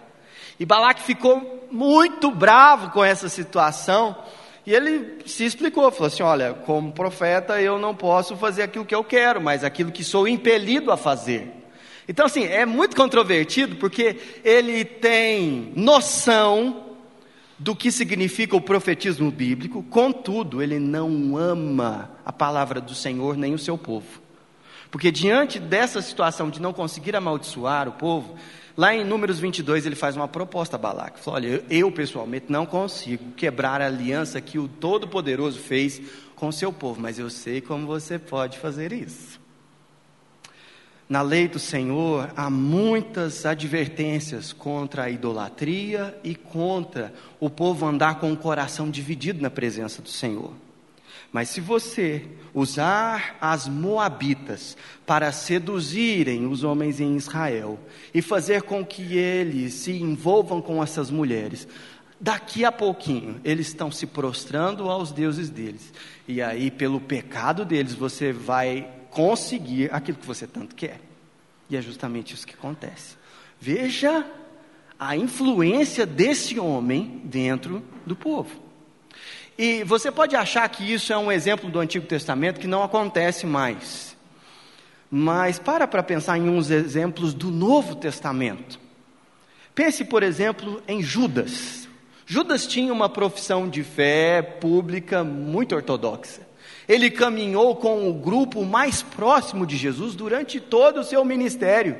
E 0.58 0.64
Balaque 0.64 1.02
ficou 1.02 1.68
muito 1.70 2.30
bravo 2.30 2.90
com 2.92 3.04
essa 3.04 3.28
situação 3.28 4.16
e 4.66 4.72
ele 4.72 5.18
se 5.26 5.44
explicou, 5.44 5.90
falou 5.90 6.06
assim: 6.06 6.22
olha, 6.22 6.54
como 6.54 6.92
profeta 6.92 7.60
eu 7.60 7.78
não 7.78 7.94
posso 7.94 8.38
fazer 8.38 8.62
aquilo 8.62 8.86
que 8.86 8.94
eu 8.94 9.04
quero, 9.04 9.38
mas 9.38 9.62
aquilo 9.62 9.92
que 9.92 10.02
sou 10.02 10.26
impelido 10.26 10.90
a 10.90 10.96
fazer. 10.96 11.52
Então, 12.08 12.24
assim, 12.24 12.44
é 12.44 12.64
muito 12.64 12.96
controvertido 12.96 13.76
porque 13.76 14.16
ele 14.42 14.82
tem 14.82 15.74
noção 15.76 16.93
do 17.58 17.74
que 17.74 17.90
significa 17.92 18.56
o 18.56 18.60
profetismo 18.60 19.30
bíblico, 19.30 19.82
contudo, 19.84 20.62
ele 20.62 20.78
não 20.78 21.36
ama 21.36 22.10
a 22.24 22.32
palavra 22.32 22.80
do 22.80 22.94
Senhor 22.94 23.36
nem 23.36 23.54
o 23.54 23.58
seu 23.58 23.78
povo. 23.78 24.22
Porque 24.90 25.10
diante 25.10 25.58
dessa 25.58 26.00
situação 26.00 26.50
de 26.50 26.60
não 26.60 26.72
conseguir 26.72 27.16
amaldiçoar 27.16 27.88
o 27.88 27.92
povo, 27.92 28.36
Lá 28.76 28.92
em 28.92 29.04
Números 29.04 29.38
22, 29.38 29.86
ele 29.86 29.94
faz 29.94 30.16
uma 30.16 30.26
proposta 30.26 30.74
a 30.74 30.78
Balaque. 30.78 31.20
Fala, 31.20 31.36
olha, 31.36 31.64
eu 31.70 31.92
pessoalmente 31.92 32.46
não 32.48 32.66
consigo 32.66 33.30
quebrar 33.36 33.80
a 33.80 33.86
aliança 33.86 34.40
que 34.40 34.58
o 34.58 34.66
Todo-Poderoso 34.66 35.60
fez 35.60 36.02
com 36.34 36.48
o 36.48 36.52
seu 36.52 36.72
povo, 36.72 37.00
mas 37.00 37.16
eu 37.16 37.30
sei 37.30 37.60
como 37.60 37.86
você 37.86 38.18
pode 38.18 38.58
fazer 38.58 38.92
isso. 38.92 39.43
Na 41.08 41.20
lei 41.20 41.46
do 41.46 41.58
Senhor 41.58 42.32
há 42.34 42.48
muitas 42.48 43.44
advertências 43.44 44.52
contra 44.52 45.04
a 45.04 45.10
idolatria 45.10 46.18
e 46.24 46.34
contra 46.34 47.12
o 47.38 47.50
povo 47.50 47.84
andar 47.86 48.18
com 48.18 48.32
o 48.32 48.36
coração 48.36 48.90
dividido 48.90 49.42
na 49.42 49.50
presença 49.50 50.00
do 50.00 50.08
Senhor. 50.08 50.52
Mas 51.30 51.48
se 51.48 51.60
você 51.60 52.24
usar 52.54 53.36
as 53.40 53.68
moabitas 53.68 54.76
para 55.04 55.32
seduzirem 55.32 56.46
os 56.46 56.62
homens 56.62 57.00
em 57.00 57.16
Israel 57.16 57.78
e 58.14 58.22
fazer 58.22 58.62
com 58.62 58.86
que 58.86 59.16
eles 59.16 59.74
se 59.74 59.92
envolvam 59.92 60.62
com 60.62 60.82
essas 60.82 61.10
mulheres, 61.10 61.66
daqui 62.20 62.64
a 62.64 62.72
pouquinho 62.72 63.40
eles 63.44 63.66
estão 63.66 63.90
se 63.90 64.06
prostrando 64.06 64.88
aos 64.88 65.10
deuses 65.10 65.50
deles. 65.50 65.92
E 66.26 66.40
aí, 66.40 66.70
pelo 66.70 67.00
pecado 67.00 67.64
deles, 67.64 67.94
você 67.94 68.32
vai 68.32 68.88
conseguir 69.14 69.88
aquilo 69.92 70.18
que 70.18 70.26
você 70.26 70.46
tanto 70.46 70.74
quer. 70.74 71.00
E 71.70 71.76
é 71.76 71.80
justamente 71.80 72.34
isso 72.34 72.46
que 72.46 72.54
acontece. 72.54 73.16
Veja 73.58 74.26
a 74.98 75.16
influência 75.16 76.04
desse 76.04 76.58
homem 76.58 77.22
dentro 77.24 77.82
do 78.04 78.14
povo. 78.14 78.62
E 79.56 79.84
você 79.84 80.10
pode 80.10 80.34
achar 80.34 80.68
que 80.68 80.92
isso 80.92 81.12
é 81.12 81.16
um 81.16 81.30
exemplo 81.30 81.70
do 81.70 81.78
Antigo 81.78 82.06
Testamento 82.06 82.60
que 82.60 82.66
não 82.66 82.82
acontece 82.82 83.46
mais. 83.46 84.16
Mas 85.10 85.58
para 85.58 85.86
para 85.86 86.02
pensar 86.02 86.36
em 86.36 86.48
uns 86.48 86.70
exemplos 86.70 87.32
do 87.32 87.50
Novo 87.50 87.94
Testamento. 87.94 88.80
Pense, 89.74 90.04
por 90.04 90.22
exemplo, 90.22 90.82
em 90.88 91.02
Judas. 91.02 91.88
Judas 92.26 92.66
tinha 92.66 92.92
uma 92.92 93.08
profissão 93.08 93.68
de 93.68 93.84
fé 93.84 94.42
pública 94.42 95.22
muito 95.22 95.74
ortodoxa. 95.74 96.42
Ele 96.88 97.10
caminhou 97.10 97.76
com 97.76 98.08
o 98.08 98.12
grupo 98.12 98.64
mais 98.64 99.02
próximo 99.02 99.66
de 99.66 99.76
Jesus 99.76 100.14
durante 100.14 100.60
todo 100.60 101.00
o 101.00 101.04
seu 101.04 101.24
ministério. 101.24 101.96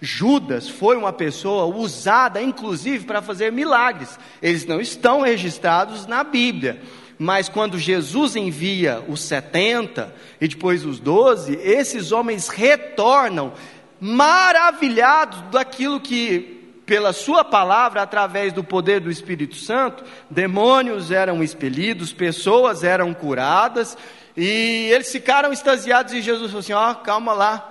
Judas 0.00 0.68
foi 0.68 0.96
uma 0.96 1.12
pessoa 1.12 1.66
usada, 1.66 2.40
inclusive, 2.40 3.04
para 3.04 3.20
fazer 3.20 3.52
milagres. 3.52 4.18
Eles 4.40 4.64
não 4.64 4.80
estão 4.80 5.20
registrados 5.20 6.06
na 6.06 6.24
Bíblia. 6.24 6.80
Mas 7.18 7.50
quando 7.50 7.78
Jesus 7.78 8.34
envia 8.34 9.04
os 9.06 9.20
70 9.20 10.14
e 10.40 10.48
depois 10.48 10.86
os 10.86 10.98
12, 10.98 11.54
esses 11.56 12.12
homens 12.12 12.48
retornam 12.48 13.52
maravilhados 14.00 15.42
daquilo 15.50 16.00
que 16.00 16.58
pela 16.86 17.12
sua 17.12 17.44
palavra, 17.44 18.02
através 18.02 18.52
do 18.52 18.64
poder 18.64 18.98
do 18.98 19.12
Espírito 19.12 19.54
Santo, 19.54 20.02
demônios 20.28 21.12
eram 21.12 21.40
expelidos, 21.40 22.12
pessoas 22.12 22.82
eram 22.82 23.14
curadas, 23.14 23.96
e 24.42 24.90
eles 24.90 25.12
ficaram 25.12 25.52
extasiados 25.52 26.12
e 26.12 26.22
Jesus 26.22 26.50
falou 26.50 26.60
assim: 26.60 26.72
ó, 26.72 26.90
oh, 26.90 26.94
calma 26.96 27.32
lá, 27.32 27.70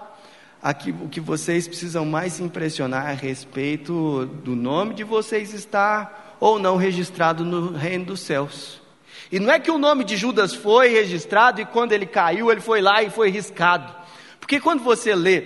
Aqui, 0.62 0.92
o 0.92 1.08
que 1.08 1.22
vocês 1.22 1.70
precisam 1.70 2.06
mais 2.06 2.42
impressionar 2.42 3.08
a 3.08 3.14
respeito 3.14 4.26
do 4.44 4.58
nome 4.58 4.94
de 4.94 5.06
vocês 5.06 5.54
estar 5.54 6.36
ou 6.38 6.60
não 6.60 6.76
registrado 6.76 7.46
no 7.46 7.72
reino 7.72 8.04
dos 8.04 8.20
céus. 8.20 8.82
E 9.32 9.40
não 9.40 9.54
é 9.54 9.58
que 9.58 9.72
o 9.72 9.78
nome 9.78 10.04
de 10.04 10.18
Judas 10.18 10.54
foi 10.54 10.90
registrado 10.90 11.62
e 11.62 11.66
quando 11.66 11.94
ele 11.94 12.06
caiu, 12.06 12.52
ele 12.52 12.60
foi 12.60 12.82
lá 12.82 13.02
e 13.02 13.10
foi 13.10 13.30
riscado. 13.30 13.96
Porque 14.38 14.60
quando 14.60 14.84
você 14.84 15.16
lê 15.16 15.44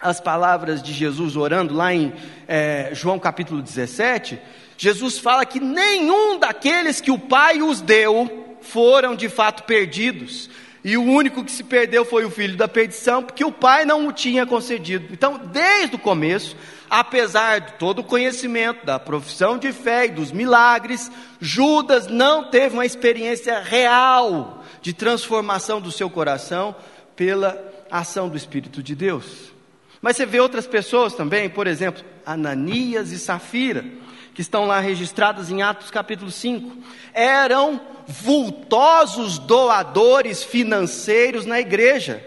as 0.00 0.20
palavras 0.20 0.82
de 0.82 0.92
Jesus 0.92 1.36
orando 1.36 1.72
lá 1.72 1.94
em 1.94 2.12
é, 2.48 2.90
João 2.92 3.20
capítulo 3.20 3.62
17, 3.62 4.36
Jesus 4.76 5.16
fala 5.16 5.46
que 5.46 5.60
nenhum 5.60 6.40
daqueles 6.40 7.00
que 7.00 7.12
o 7.12 7.18
Pai 7.18 7.62
os 7.62 7.80
deu 7.80 8.49
foram 8.62 9.14
de 9.14 9.28
fato 9.28 9.64
perdidos, 9.64 10.50
e 10.82 10.96
o 10.96 11.02
único 11.02 11.44
que 11.44 11.52
se 11.52 11.62
perdeu 11.62 12.04
foi 12.04 12.24
o 12.24 12.30
filho 12.30 12.56
da 12.56 12.66
perdição, 12.66 13.22
porque 13.22 13.44
o 13.44 13.52
pai 13.52 13.84
não 13.84 14.06
o 14.06 14.12
tinha 14.12 14.46
concedido. 14.46 15.08
Então, 15.12 15.38
desde 15.52 15.96
o 15.96 15.98
começo, 15.98 16.56
apesar 16.88 17.60
de 17.60 17.72
todo 17.74 17.98
o 17.98 18.04
conhecimento 18.04 18.86
da 18.86 18.98
profissão 18.98 19.58
de 19.58 19.72
fé 19.72 20.06
e 20.06 20.10
dos 20.10 20.32
milagres, 20.32 21.10
Judas 21.38 22.06
não 22.06 22.50
teve 22.50 22.74
uma 22.74 22.86
experiência 22.86 23.60
real 23.60 24.64
de 24.80 24.94
transformação 24.94 25.82
do 25.82 25.92
seu 25.92 26.08
coração 26.08 26.74
pela 27.14 27.62
ação 27.90 28.30
do 28.30 28.36
Espírito 28.36 28.82
de 28.82 28.94
Deus. 28.94 29.52
Mas 30.00 30.16
você 30.16 30.24
vê 30.24 30.40
outras 30.40 30.66
pessoas 30.66 31.12
também, 31.12 31.50
por 31.50 31.66
exemplo, 31.66 32.02
Ananias 32.24 33.12
e 33.12 33.18
Safira 33.18 33.84
que 34.34 34.40
estão 34.40 34.66
lá 34.66 34.80
registradas 34.80 35.50
em 35.50 35.62
Atos 35.62 35.90
capítulo 35.90 36.30
5, 36.30 36.76
eram 37.12 37.80
vultosos 38.06 39.38
doadores 39.38 40.42
financeiros 40.42 41.46
na 41.46 41.60
igreja. 41.60 42.24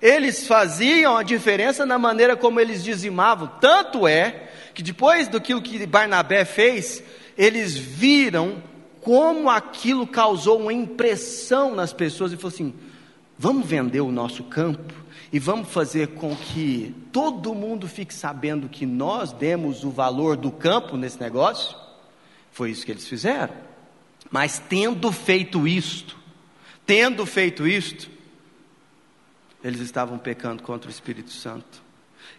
Eles 0.00 0.46
faziam 0.46 1.16
a 1.16 1.22
diferença 1.22 1.86
na 1.86 1.98
maneira 1.98 2.36
como 2.36 2.60
eles 2.60 2.84
dizimavam. 2.84 3.48
Tanto 3.60 4.06
é 4.06 4.48
que 4.74 4.82
depois 4.82 5.28
do 5.28 5.40
que 5.40 5.86
Barnabé 5.86 6.44
fez, 6.44 7.02
eles 7.38 7.76
viram 7.76 8.62
como 9.00 9.50
aquilo 9.50 10.06
causou 10.06 10.60
uma 10.60 10.72
impressão 10.72 11.74
nas 11.74 11.92
pessoas 11.92 12.32
e 12.32 12.36
falou 12.36 12.52
assim: 12.52 12.74
vamos 13.38 13.66
vender 13.66 14.00
o 14.00 14.12
nosso 14.12 14.44
campo 14.44 14.94
e 15.32 15.38
vamos 15.38 15.68
fazer 15.68 16.08
com 16.14 16.34
que 16.36 16.94
todo 17.12 17.54
mundo 17.54 17.88
fique 17.88 18.14
sabendo 18.14 18.68
que 18.68 18.86
nós 18.86 19.32
demos 19.32 19.82
o 19.82 19.90
valor 19.90 20.36
do 20.36 20.50
campo 20.50 20.96
nesse 20.96 21.20
negócio. 21.20 21.76
Foi 22.52 22.70
isso 22.70 22.86
que 22.86 22.92
eles 22.92 23.08
fizeram. 23.08 23.54
Mas 24.30 24.58
tendo 24.58 25.10
feito 25.10 25.66
isto, 25.66 26.16
tendo 26.86 27.26
feito 27.26 27.66
isto, 27.66 28.08
eles 29.62 29.80
estavam 29.80 30.18
pecando 30.18 30.62
contra 30.62 30.88
o 30.88 30.92
Espírito 30.92 31.32
Santo. 31.32 31.82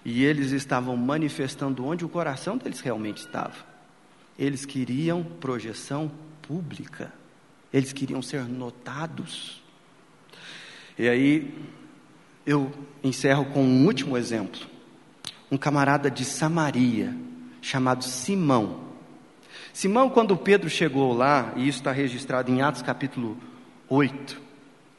E 0.03 0.23
eles 0.23 0.51
estavam 0.51 0.95
manifestando 0.95 1.85
onde 1.85 2.05
o 2.05 2.09
coração 2.09 2.57
deles 2.57 2.79
realmente 2.79 3.17
estava. 3.17 3.55
Eles 4.37 4.65
queriam 4.65 5.23
projeção 5.23 6.11
pública. 6.41 7.11
Eles 7.73 7.91
queriam 7.91 8.21
ser 8.21 8.45
notados. 8.45 9.61
E 10.97 11.09
aí 11.09 11.53
eu 12.45 12.71
encerro 13.03 13.45
com 13.45 13.63
um 13.63 13.85
último 13.85 14.17
exemplo. 14.17 14.61
um 15.51 15.57
camarada 15.57 16.09
de 16.09 16.25
Samaria, 16.25 17.15
chamado 17.61 18.03
Simão. 18.03 18.83
Simão, 19.71 20.09
quando 20.09 20.35
Pedro 20.35 20.69
chegou 20.69 21.13
lá, 21.13 21.53
e 21.55 21.67
isso 21.67 21.79
está 21.79 21.91
registrado 21.91 22.51
em 22.51 22.61
Atos 22.61 22.81
capítulo 22.81 23.37
8, 23.87 24.41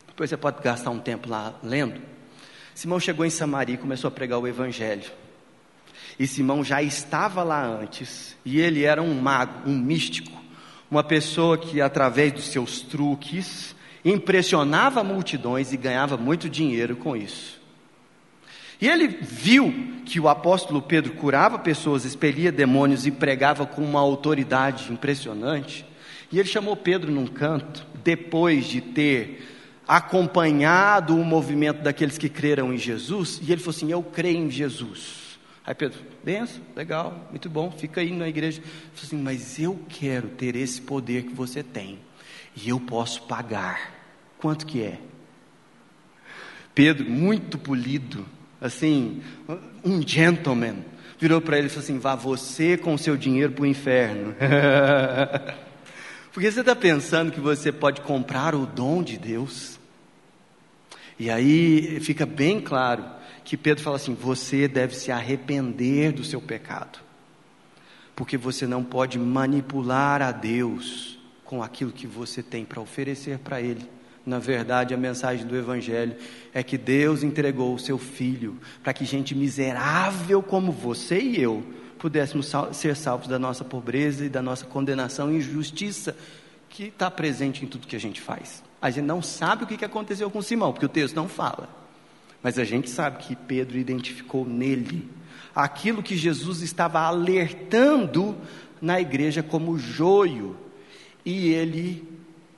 depois 0.07 0.31
você 0.31 0.37
pode 0.37 0.63
gastar 0.63 0.91
um 0.91 0.99
tempo 0.99 1.29
lá 1.29 1.55
lendo. 1.63 2.01
Simão 2.75 3.01
chegou 3.01 3.25
em 3.25 3.31
Samaria 3.31 3.75
e 3.75 3.79
começou 3.79 4.09
a 4.09 4.11
pregar 4.11 4.39
o 4.39 4.47
evangelho. 4.47 5.11
E 6.19 6.27
Simão 6.27 6.65
já 6.65 6.83
estava 6.83 7.43
lá 7.43 7.63
antes, 7.65 8.37
e 8.45 8.59
ele 8.61 8.85
era 8.85 9.03
um 9.03 9.21
mago, 9.21 9.69
um 9.69 9.77
místico, 9.77 10.33
uma 10.91 11.03
pessoa 11.03 11.59
que, 11.59 11.81
através 11.81 12.33
dos 12.33 12.47
seus 12.49 12.81
truques, 12.81 13.76
impressionava 14.11 15.03
multidões 15.03 15.73
e 15.73 15.77
ganhava 15.77 16.17
muito 16.17 16.49
dinheiro 16.49 16.97
com 16.97 17.17
isso. 17.17 17.61
E 18.81 18.89
ele 18.89 19.09
viu 19.09 19.73
que 20.05 20.21
o 20.21 20.29
apóstolo 20.29 20.83
Pedro 20.83 21.15
curava 21.15 21.59
pessoas, 21.59 22.05
expelia 22.05 22.53
demônios 22.53 23.07
e 23.07 23.11
pregava 23.11 23.67
com 23.67 23.83
uma 23.83 24.01
autoridade 24.01 24.93
impressionante. 24.93 25.85
E 26.31 26.39
ele 26.39 26.49
chamou 26.49 26.77
Pedro 26.77 27.11
num 27.11 27.27
canto, 27.27 27.87
depois 28.05 28.67
de 28.67 28.81
ter 28.81 29.45
acompanhado 29.89 31.17
o 31.17 31.25
movimento 31.25 31.83
daqueles 31.83 32.19
que 32.19 32.29
creram 32.29 32.73
em 32.73 32.79
Jesus, 32.79 33.41
e 33.43 33.51
ele 33.51 33.61
falou 33.61 33.77
assim: 33.77 33.91
Eu 33.91 34.03
creio 34.03 34.39
em 34.39 34.51
Jesus. 34.51 35.39
Aí 35.65 35.75
Pedro, 35.75 35.99
benção, 36.23 36.61
legal, 36.77 37.27
muito 37.31 37.49
bom, 37.49 37.71
fica 37.71 38.01
aí 38.01 38.13
na 38.13 38.29
igreja. 38.29 38.61
Ele 38.61 38.71
falou 38.95 39.05
assim: 39.05 39.17
Mas 39.17 39.59
eu 39.59 39.79
quero 39.89 40.29
ter 40.29 40.55
esse 40.55 40.83
poder 40.83 41.25
que 41.25 41.35
você 41.35 41.63
tem, 41.63 41.99
e 42.55 42.69
eu 42.69 42.79
posso 42.79 43.23
pagar. 43.23 43.96
Quanto 44.47 44.65
que 44.65 44.81
é? 44.81 45.01
Pedro, 46.73 47.11
muito 47.11 47.59
polido, 47.59 48.25
assim, 48.61 49.21
um 49.85 50.01
gentleman, 50.07 50.85
virou 51.19 51.41
para 51.41 51.59
ele 51.59 51.67
e 51.67 51.69
falou 51.69 51.83
assim: 51.83 51.99
Vá 51.99 52.15
você 52.15 52.77
com 52.77 52.95
o 52.95 52.99
seu 52.99 53.17
dinheiro 53.17 53.55
para 53.55 53.65
o 53.65 53.67
inferno. 53.67 54.37
Porque 56.33 56.49
você 56.49 56.61
está 56.61 56.77
pensando 56.77 57.33
que 57.33 57.41
você 57.41 57.73
pode 57.73 58.03
comprar 58.03 58.55
o 58.55 58.67
dom 58.67 59.03
de 59.03 59.19
Deus? 59.19 59.81
E 61.19 61.29
aí 61.29 61.99
fica 61.99 62.25
bem 62.25 62.61
claro 62.61 63.05
que 63.45 63.57
Pedro 63.57 63.83
fala 63.83 63.97
assim: 63.97 64.15
você 64.15 64.69
deve 64.69 64.95
se 64.95 65.11
arrepender 65.11 66.13
do 66.13 66.23
seu 66.23 66.41
pecado, 66.41 67.01
porque 68.15 68.37
você 68.37 68.65
não 68.65 68.85
pode 68.85 69.19
manipular 69.19 70.23
a 70.23 70.31
Deus 70.31 71.19
com 71.45 71.65
aquilo 71.65 71.91
que 71.91 72.07
você 72.07 72.45
tem 72.45 72.65
para 72.65 72.81
oferecer 72.81 73.41
para 73.41 73.61
Ele. 73.61 73.96
Na 74.27 74.41
verdade, 74.41 74.93
a 74.93 74.97
mensagem 74.97 75.47
do 75.47 75.57
Evangelho 75.57 76.17
é 76.53 76.61
que 76.61 76.77
Deus 76.77 77.23
entregou 77.23 77.73
o 77.73 77.79
seu 77.79 77.97
Filho 77.97 78.59
para 78.83 78.93
que 78.93 79.05
gente 79.05 79.37
miserável 79.37 80.43
como 80.43 80.73
você 80.73 81.21
e 81.21 81.41
eu 81.41 81.63
pudéssemos 81.97 82.53
ser 82.73 82.97
salvos 82.97 83.29
da 83.29 83.39
nossa 83.39 83.65
pobreza 83.65 84.25
e 84.25 84.29
da 84.29 84.43
nossa 84.43 84.67
condenação 84.67 85.33
e 85.33 85.37
injustiça 85.37 86.17
que 86.69 86.85
está 86.85 87.11
presente 87.11 87.65
em 87.65 87.69
tudo 87.69 87.87
que 87.87 87.97
a 87.97 88.01
gente 88.01 88.21
faz. 88.21 88.63
A 88.83 88.91
gente 88.91 89.07
não 89.07 89.23
sabe 89.23 89.65
o 89.65 89.67
que 89.67 89.85
aconteceu 89.85 90.31
com 90.31 90.43
Simão, 90.43 90.73
porque 90.73 90.87
o 90.87 90.91
texto 90.91 91.15
não 91.15 91.29
fala. 91.29 91.69
Mas 92.43 92.59
a 92.59 92.65
gente 92.65 92.91
sabe 92.91 93.25
que 93.25 93.35
Pedro 93.35 93.79
identificou 93.79 94.45
nele 94.45 95.09
aquilo 95.55 96.03
que 96.03 96.17
Jesus 96.17 96.61
estava 96.61 97.01
alertando 97.01 98.37
na 98.81 99.01
igreja 99.01 99.43
como 99.43 99.79
joio. 99.79 100.57
E 101.25 101.49
ele 101.49 102.16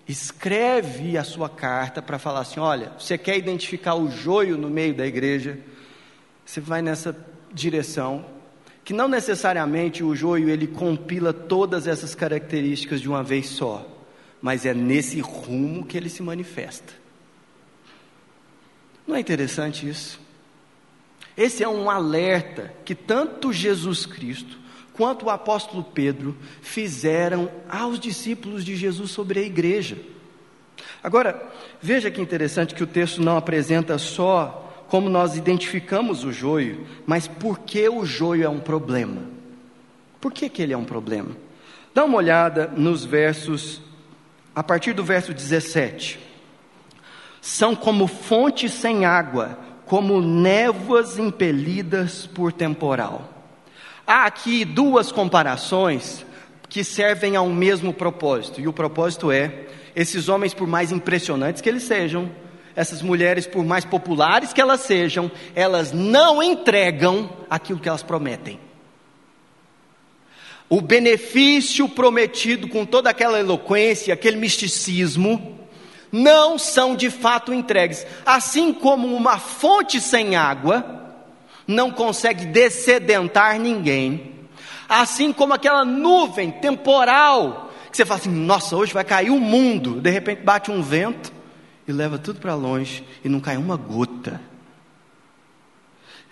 escreve 0.09 1.18
a 1.18 1.23
sua 1.23 1.49
carta 1.51 2.01
para 2.01 2.18
falar 2.18 2.40
assim: 2.40 2.59
olha, 2.59 2.92
você 2.99 3.18
quer 3.18 3.37
identificar 3.37 3.94
o 3.94 4.11
joio 4.11 4.57
no 4.57 4.71
meio 4.71 4.94
da 4.94 5.07
igreja? 5.07 5.59
Você 6.44 6.61
vai 6.61 6.81
nessa 6.81 7.14
direção, 7.53 8.25
que 8.83 8.94
não 8.94 9.07
necessariamente 9.07 10.03
o 10.03 10.16
joio 10.16 10.49
ele 10.49 10.66
compila 10.66 11.33
todas 11.33 11.87
essas 11.87 12.14
características 12.14 13.03
de 13.03 13.09
uma 13.09 13.23
vez 13.23 13.47
só, 13.51 13.87
mas 14.40 14.64
é 14.64 14.73
nesse 14.73 15.21
rumo 15.21 15.85
que 15.85 15.97
ele 15.97 16.09
se 16.09 16.23
manifesta. 16.23 16.94
Não 19.07 19.14
é 19.14 19.21
interessante 19.21 19.87
isso? 19.88 20.18
Esse 21.37 21.62
é 21.62 21.68
um 21.68 21.88
alerta 21.88 22.73
que 22.85 22.94
tanto 22.94 23.53
Jesus 23.53 24.05
Cristo 24.07 24.59
quanto 24.99 25.27
o 25.27 25.31
apóstolo 25.31 25.85
Pedro 25.85 26.37
fizeram 26.61 27.49
aos 27.69 28.01
discípulos 28.01 28.65
de 28.65 28.75
Jesus 28.75 29.13
sobre 29.13 29.39
a 29.39 29.43
igreja. 29.45 29.97
Agora, 31.01 31.41
veja 31.81 32.11
que 32.11 32.21
interessante 32.21 32.75
que 32.75 32.83
o 32.83 32.87
texto 32.87 33.23
não 33.23 33.37
apresenta 33.37 33.97
só 33.97 34.85
como 34.89 35.09
nós 35.09 35.37
identificamos 35.37 36.25
o 36.25 36.33
joio, 36.33 36.85
mas 37.07 37.29
por 37.29 37.61
que 37.61 37.89
o 37.89 38.05
joio 38.05 38.45
é 38.45 38.49
um 38.49 38.59
problema. 38.59 39.23
Por 40.21 40.33
que, 40.33 40.49
que 40.49 40.61
ele 40.63 40.73
é 40.73 40.77
um 40.77 40.85
problema? 40.85 41.31
Dá 41.95 42.05
uma 42.05 42.19
olhada 42.19 42.67
nos 42.67 43.05
versos, 43.05 43.81
a 44.53 44.65
partir 44.65 44.95
do 44.95 45.05
verso 45.05 45.33
17. 45.33 46.19
São 47.41 47.77
como 47.77 48.09
fontes 48.09 48.73
sem 48.73 49.05
água, 49.05 49.57
como 49.87 50.21
névoas 50.21 51.19
impelidas 51.19 52.27
por 52.27 52.53
temporal. 52.53 53.38
Há 54.11 54.25
aqui 54.25 54.64
duas 54.64 55.12
comparações 55.12 56.25
que 56.66 56.83
servem 56.83 57.37
ao 57.37 57.51
mesmo 57.51 57.92
propósito, 57.92 58.59
e 58.59 58.66
o 58.66 58.73
propósito 58.73 59.31
é: 59.31 59.66
esses 59.94 60.31
homens, 60.31 60.55
por 60.55 60.66
mais 60.66 60.90
impressionantes 60.90 61.61
que 61.61 61.68
eles 61.68 61.83
sejam, 61.83 62.31
essas 62.75 63.03
mulheres, 63.03 63.47
por 63.47 63.62
mais 63.66 63.85
populares 63.85 64.51
que 64.51 64.62
elas 64.62 64.81
sejam, 64.81 65.31
elas 65.55 65.92
não 65.92 66.42
entregam 66.42 67.29
aquilo 67.51 67.79
que 67.79 67.88
elas 67.90 68.03
prometem. 68.03 68.59
O 70.71 70.81
benefício 70.81 71.87
prometido 71.87 72.66
com 72.66 72.87
toda 72.87 73.11
aquela 73.11 73.38
eloquência, 73.38 74.14
aquele 74.14 74.38
misticismo, 74.38 75.59
não 76.11 76.59
são 76.59 76.97
de 76.97 77.11
fato 77.11 77.53
entregues. 77.53 78.07
Assim 78.25 78.73
como 78.73 79.14
uma 79.14 79.38
fonte 79.38 80.01
sem 80.01 80.35
água, 80.35 81.08
não 81.69 81.91
consegue 81.91 82.47
descedentar 82.47 83.61
ninguém. 83.61 84.35
Assim 84.89 85.35
como 85.35 85.53
aquela 85.53 85.85
nuvem 85.85 86.51
temporal, 86.51 87.71
que 87.91 87.97
você 87.97 88.07
fala 88.07 88.19
assim: 88.19 88.31
nossa, 88.31 88.75
hoje 88.75 88.95
vai 88.95 89.05
cair 89.05 89.31
o 89.31 89.39
mundo. 89.39 90.01
De 90.01 90.09
repente 90.09 90.43
bate 90.43 90.71
um 90.71 90.83
vento 90.83 91.31
e 91.87 91.93
leva 91.93 92.19
tudo 92.19 92.41
para 92.41 92.55
longe 92.55 93.05
e 93.23 93.29
não 93.29 93.39
cai 93.39 93.59
uma 93.59 93.77
gota. 93.77 94.41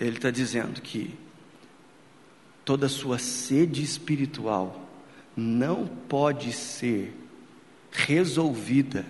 Ele 0.01 0.17
está 0.17 0.31
dizendo 0.31 0.81
que 0.81 1.15
toda 2.65 2.87
a 2.87 2.91
sua 2.91 3.19
sede 3.19 3.83
espiritual 3.83 4.81
não 5.37 5.87
pode 5.87 6.53
ser 6.53 7.15
resolvida 7.91 9.05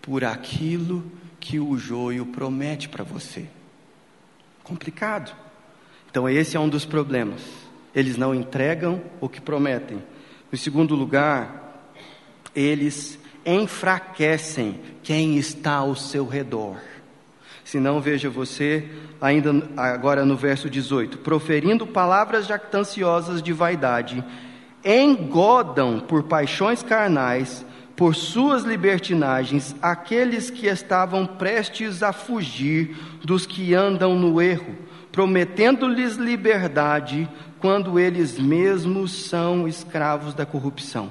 por 0.00 0.24
aquilo 0.24 1.04
que 1.38 1.58
o 1.58 1.76
joio 1.76 2.26
promete 2.26 2.88
para 2.88 3.04
você. 3.04 3.46
Complicado. 4.62 5.41
Então, 6.12 6.28
esse 6.28 6.58
é 6.58 6.60
um 6.60 6.68
dos 6.68 6.84
problemas. 6.84 7.40
Eles 7.94 8.18
não 8.18 8.34
entregam 8.34 9.00
o 9.18 9.30
que 9.30 9.40
prometem. 9.40 10.02
Em 10.52 10.56
segundo 10.58 10.94
lugar, 10.94 11.88
eles 12.54 13.18
enfraquecem 13.46 14.78
quem 15.02 15.38
está 15.38 15.76
ao 15.76 15.96
seu 15.96 16.26
redor. 16.26 16.76
Se 17.64 17.80
não, 17.80 17.98
veja 17.98 18.28
você, 18.28 18.86
ainda 19.22 19.66
agora 19.74 20.22
no 20.26 20.36
verso 20.36 20.68
18: 20.68 21.16
proferindo 21.16 21.86
palavras 21.86 22.46
jactanciosas 22.46 23.42
de 23.42 23.54
vaidade, 23.54 24.22
engodam 24.84 25.98
por 25.98 26.24
paixões 26.24 26.82
carnais, 26.82 27.64
por 27.96 28.14
suas 28.14 28.64
libertinagens, 28.64 29.74
aqueles 29.80 30.50
que 30.50 30.66
estavam 30.66 31.24
prestes 31.24 32.02
a 32.02 32.12
fugir 32.12 32.94
dos 33.24 33.46
que 33.46 33.72
andam 33.72 34.14
no 34.14 34.42
erro 34.42 34.91
prometendo-lhes 35.12 36.16
liberdade 36.16 37.28
quando 37.60 37.98
eles 38.00 38.38
mesmos 38.38 39.26
são 39.26 39.68
escravos 39.68 40.34
da 40.34 40.44
corrupção. 40.44 41.10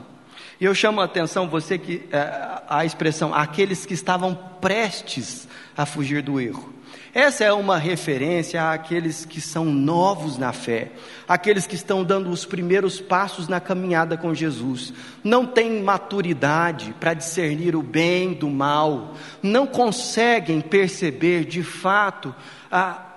E 0.59 0.65
eu 0.65 0.75
chamo 0.75 0.99
a 1.01 1.05
atenção, 1.05 1.47
você 1.47 1.77
que 1.77 2.03
é, 2.11 2.61
a 2.67 2.83
expressão 2.83 3.33
aqueles 3.33 3.85
que 3.85 3.93
estavam 3.93 4.35
prestes 4.59 5.47
a 5.77 5.85
fugir 5.85 6.21
do 6.21 6.39
erro. 6.39 6.73
Essa 7.13 7.43
é 7.43 7.51
uma 7.51 7.77
referência 7.77 8.71
àqueles 8.71 9.25
que 9.25 9.41
são 9.41 9.65
novos 9.65 10.37
na 10.37 10.53
fé, 10.53 10.91
aqueles 11.27 11.67
que 11.67 11.75
estão 11.75 12.05
dando 12.05 12.29
os 12.29 12.45
primeiros 12.45 13.01
passos 13.01 13.49
na 13.49 13.59
caminhada 13.59 14.15
com 14.15 14.33
Jesus, 14.33 14.93
não 15.21 15.45
têm 15.45 15.81
maturidade 15.83 16.95
para 16.99 17.13
discernir 17.13 17.75
o 17.75 17.81
bem 17.81 18.33
do 18.33 18.49
mal, 18.49 19.15
não 19.43 19.67
conseguem 19.67 20.61
perceber 20.61 21.43
de 21.43 21.63
fato 21.63 22.33
a, 22.71 23.10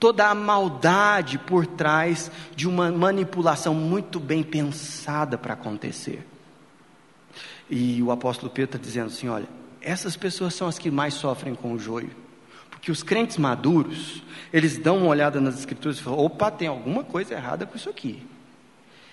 toda 0.00 0.26
a 0.26 0.34
maldade 0.34 1.38
por 1.38 1.66
trás 1.66 2.32
de 2.56 2.66
uma 2.66 2.90
manipulação 2.90 3.74
muito 3.74 4.18
bem 4.18 4.42
pensada 4.42 5.36
para 5.36 5.52
acontecer. 5.52 6.26
E 7.68 8.02
o 8.02 8.10
apóstolo 8.10 8.50
Pedro 8.50 8.76
está 8.76 8.84
dizendo 8.84 9.08
assim: 9.08 9.28
olha, 9.28 9.46
essas 9.80 10.16
pessoas 10.16 10.54
são 10.54 10.66
as 10.66 10.78
que 10.78 10.90
mais 10.90 11.14
sofrem 11.14 11.54
com 11.54 11.74
o 11.74 11.78
joio, 11.78 12.10
Porque 12.70 12.90
os 12.90 13.02
crentes 13.02 13.36
maduros, 13.36 14.22
eles 14.52 14.78
dão 14.78 14.98
uma 14.98 15.08
olhada 15.08 15.40
nas 15.40 15.58
escrituras 15.58 15.98
e 15.98 16.02
falam: 16.02 16.18
opa, 16.18 16.50
tem 16.50 16.66
alguma 16.66 17.04
coisa 17.04 17.34
errada 17.34 17.66
com 17.66 17.76
isso 17.76 17.90
aqui. 17.90 18.26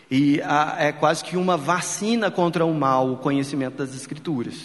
E 0.10 0.42
a, 0.42 0.78
é 0.80 0.92
quase 0.94 1.24
que 1.24 1.36
uma 1.36 1.58
vacina 1.58 2.32
contra 2.32 2.66
o 2.66 2.74
mal, 2.74 3.12
o 3.12 3.18
conhecimento 3.18 3.76
das 3.76 3.94
escrituras. 3.94 4.56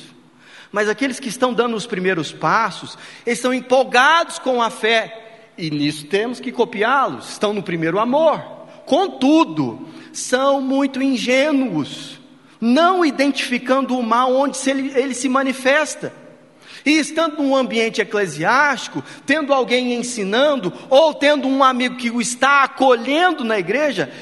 Mas 0.70 0.88
aqueles 0.88 1.20
que 1.20 1.28
estão 1.28 1.52
dando 1.52 1.76
os 1.76 1.84
primeiros 1.84 2.32
passos, 2.32 2.96
eles 3.26 3.38
estão 3.38 3.52
empolgados 3.52 4.38
com 4.38 4.62
a 4.62 4.70
fé, 4.70 5.31
e 5.56 5.70
nisso 5.70 6.06
temos 6.06 6.40
que 6.40 6.50
copiá-los, 6.50 7.30
estão 7.30 7.52
no 7.52 7.62
primeiro 7.62 7.98
amor. 7.98 8.40
Contudo, 8.86 9.88
são 10.12 10.60
muito 10.60 11.02
ingênuos, 11.02 12.20
não 12.60 13.04
identificando 13.04 13.96
o 13.96 14.02
mal 14.02 14.34
onde 14.34 14.58
ele, 14.68 14.92
ele 14.94 15.14
se 15.14 15.28
manifesta. 15.28 16.12
E 16.84 16.98
estando 16.98 17.42
num 17.42 17.54
ambiente 17.54 18.00
eclesiástico, 18.00 19.04
tendo 19.24 19.54
alguém 19.54 19.94
ensinando, 19.94 20.72
ou 20.90 21.14
tendo 21.14 21.46
um 21.46 21.62
amigo 21.62 21.96
que 21.96 22.10
o 22.10 22.20
está 22.20 22.64
acolhendo 22.64 23.44
na 23.44 23.58
igreja, 23.58 24.12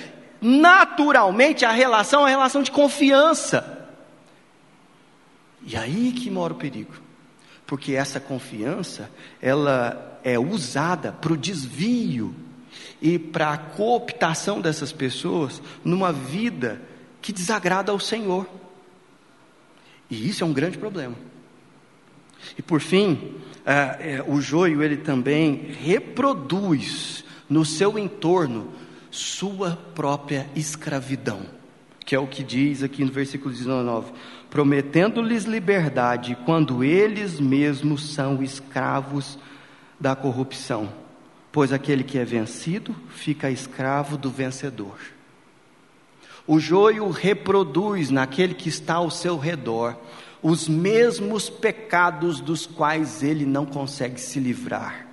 naturalmente 0.42 1.64
a 1.64 1.70
relação 1.70 2.20
é 2.20 2.24
uma 2.24 2.30
relação 2.30 2.62
de 2.62 2.70
confiança. 2.70 3.88
E 5.64 5.76
aí 5.76 6.12
que 6.12 6.30
mora 6.30 6.52
o 6.52 6.56
perigo. 6.56 6.94
Porque 7.66 7.94
essa 7.94 8.18
confiança, 8.18 9.10
ela 9.40 10.09
é 10.24 10.38
usada 10.38 11.12
para 11.12 11.32
o 11.32 11.36
desvio 11.36 12.34
e 13.00 13.18
para 13.18 13.52
a 13.52 13.58
cooptação 13.58 14.60
dessas 14.60 14.92
pessoas 14.92 15.62
numa 15.84 16.12
vida 16.12 16.80
que 17.20 17.32
desagrada 17.32 17.92
ao 17.92 17.98
Senhor. 17.98 18.46
E 20.10 20.28
isso 20.28 20.42
é 20.42 20.46
um 20.46 20.52
grande 20.52 20.78
problema. 20.78 21.14
E 22.58 22.62
por 22.62 22.80
fim, 22.80 23.34
é, 23.64 24.16
é, 24.16 24.24
o 24.26 24.40
joio 24.40 24.82
ele 24.82 24.96
também 24.96 25.72
reproduz 25.80 27.24
no 27.48 27.64
seu 27.64 27.98
entorno 27.98 28.72
sua 29.10 29.76
própria 29.94 30.48
escravidão, 30.54 31.42
que 32.04 32.14
é 32.14 32.18
o 32.18 32.26
que 32.26 32.42
diz 32.42 32.82
aqui 32.82 33.04
no 33.04 33.12
versículo 33.12 33.52
19: 33.52 34.12
prometendo-lhes 34.48 35.44
liberdade 35.44 36.36
quando 36.44 36.82
eles 36.82 37.38
mesmos 37.38 38.14
são 38.14 38.42
escravos 38.42 39.38
da 40.00 40.16
corrupção, 40.16 40.90
pois 41.52 41.72
aquele 41.72 42.02
que 42.02 42.18
é 42.18 42.24
vencido 42.24 42.96
fica 43.10 43.50
escravo 43.50 44.16
do 44.16 44.30
vencedor. 44.30 44.98
O 46.46 46.58
joio 46.58 47.10
reproduz 47.10 48.10
naquele 48.10 48.54
que 48.54 48.68
está 48.68 48.94
ao 48.94 49.10
seu 49.10 49.38
redor 49.38 49.96
os 50.42 50.66
mesmos 50.66 51.50
pecados 51.50 52.40
dos 52.40 52.66
quais 52.66 53.22
ele 53.22 53.44
não 53.44 53.66
consegue 53.66 54.18
se 54.20 54.40
livrar 54.40 55.10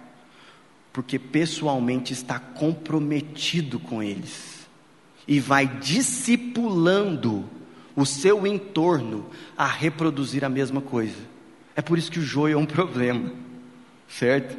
porque 0.97 1.19
pessoalmente 1.19 2.11
está 2.11 2.39
comprometido 2.39 3.77
com 3.77 4.01
eles 4.01 4.67
e 5.27 5.39
vai 5.39 5.67
discipulando 5.67 7.45
o 7.95 8.03
seu 8.03 8.47
entorno 8.47 9.27
a 9.55 9.67
reproduzir 9.67 10.43
a 10.43 10.49
mesma 10.49 10.81
coisa. 10.81 11.19
É 11.75 11.83
por 11.83 11.99
isso 11.99 12.09
que 12.09 12.17
o 12.17 12.23
joio 12.23 12.55
é 12.55 12.57
um 12.57 12.65
problema, 12.65 13.31
certo? 14.09 14.57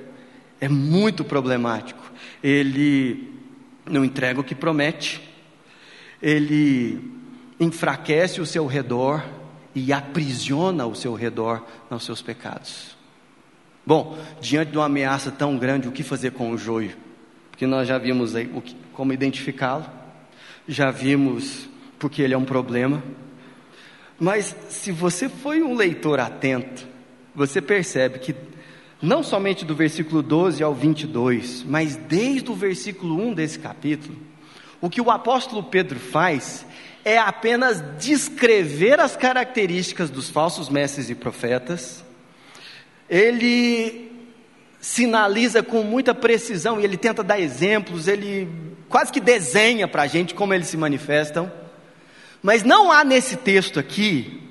É 0.61 0.69
muito 0.69 1.25
problemático. 1.25 2.03
Ele 2.43 3.33
não 3.87 4.05
entrega 4.05 4.41
o 4.41 4.45
que 4.45 4.55
promete, 4.55 5.21
ele 6.21 7.01
enfraquece 7.59 8.41
o 8.41 8.47
seu 8.47 8.67
redor 8.67 9.25
e 9.75 9.93
aprisiona 9.93 10.87
o 10.87 10.95
seu 10.95 11.15
redor 11.15 11.65
nos 11.91 12.05
seus 12.05 12.21
pecados. 12.21 12.97
Bom, 13.87 14.19
diante 14.41 14.73
de 14.73 14.79
uma 14.79 14.87
ameaça 14.87 15.31
tão 15.31 15.57
grande, 15.57 15.89
o 15.89 15.93
que 15.93 16.03
fazer 16.03 16.33
com 16.33 16.51
o 16.51 16.59
joio? 16.59 16.97
Porque 17.51 17.67
nós 17.67 17.89
já 17.89 17.97
vimos 17.97 18.37
aí 18.37 18.47
que, 18.47 18.77
como 18.93 19.13
identificá-lo, 19.13 19.87
já 20.67 20.91
vimos 20.91 21.69
porque 21.99 22.21
ele 22.23 22.35
é 22.35 22.39
um 22.39 22.45
problema. 22.45 23.03
Mas 24.19 24.55
se 24.69 24.93
você 24.93 25.29
foi 25.29 25.63
um 25.63 25.75
leitor 25.75 26.21
atento, 26.21 26.87
você 27.35 27.63
percebe 27.63 28.19
que 28.19 28.35
não 29.01 29.23
somente 29.23 29.65
do 29.65 29.75
versículo 29.75 30.23
12 30.23 30.63
ao 30.63 30.75
22, 30.75 31.65
mas 31.65 31.97
desde 31.97 32.51
o 32.51 32.55
versículo 32.55 33.17
1 33.29 33.35
desse 33.35 33.59
capítulo, 33.59 34.17
o 34.81 34.91
que 34.91 35.01
o 35.01 35.11
apóstolo 35.11 35.63
Pedro 35.63 35.99
faz 35.99 36.67
é 37.05 37.17
apenas 37.17 37.83
descrever 37.99 39.01
as 39.01 39.17
características 39.17 40.11
dos 40.11 40.29
falsos 40.29 40.69
mestres 40.69 41.09
e 41.11 41.15
profetas, 41.15 42.05
ele 43.09 44.13
sinaliza 44.81 45.63
com 45.63 45.83
muita 45.83 46.15
precisão 46.15 46.81
e 46.81 46.85
ele 46.85 46.97
tenta 46.97 47.23
dar 47.23 47.41
exemplos, 47.41 48.07
ele 48.07 48.49
quase 48.89 49.13
que 49.13 49.21
desenha 49.21 49.89
para 49.89 50.03
a 50.03 50.07
gente 50.07 50.35
como 50.35 50.53
eles 50.55 50.69
se 50.69 50.77
manifestam. 50.77 51.51
Mas 52.43 52.63
não 52.63 52.93
há 52.93 53.03
nesse 53.03 53.37
texto 53.37 53.81
aqui 53.81 54.43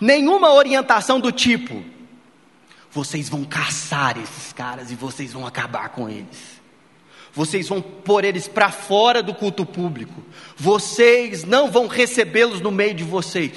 nenhuma 0.00 0.52
orientação 0.52 1.20
do 1.20 1.30
tipo: 1.30 1.82
vocês 2.90 3.28
vão 3.28 3.44
caçar 3.44 4.18
esses 4.18 4.52
caras 4.52 4.90
e 4.90 4.94
vocês 4.94 5.32
vão 5.32 5.46
acabar 5.46 5.90
com 5.90 6.08
eles. 6.08 6.58
Vocês 7.32 7.68
vão 7.68 7.80
pôr 7.80 8.24
eles 8.24 8.48
para 8.48 8.70
fora 8.70 9.22
do 9.22 9.34
culto 9.34 9.64
público. 9.64 10.22
Vocês 10.56 11.44
não 11.44 11.70
vão 11.70 11.86
recebê-los 11.86 12.60
no 12.60 12.70
meio 12.70 12.94
de 12.94 13.04
vocês. 13.04 13.52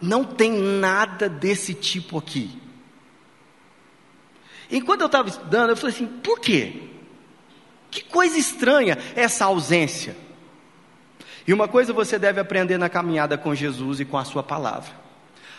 Não 0.00 0.24
tem 0.24 0.52
nada 0.52 1.28
desse 1.28 1.72
tipo 1.72 2.18
aqui. 2.18 2.60
Enquanto 4.70 5.02
eu 5.02 5.06
estava 5.06 5.28
estudando, 5.28 5.70
eu 5.70 5.76
falei 5.76 5.94
assim: 5.94 6.06
por 6.06 6.40
quê? 6.40 6.82
Que 7.90 8.02
coisa 8.02 8.36
estranha 8.36 8.98
essa 9.14 9.44
ausência. 9.44 10.16
E 11.46 11.52
uma 11.52 11.68
coisa 11.68 11.92
você 11.92 12.18
deve 12.18 12.40
aprender 12.40 12.76
na 12.76 12.88
caminhada 12.88 13.38
com 13.38 13.54
Jesus 13.54 14.00
e 14.00 14.04
com 14.04 14.18
a 14.18 14.24
Sua 14.24 14.42
palavra. 14.42 15.03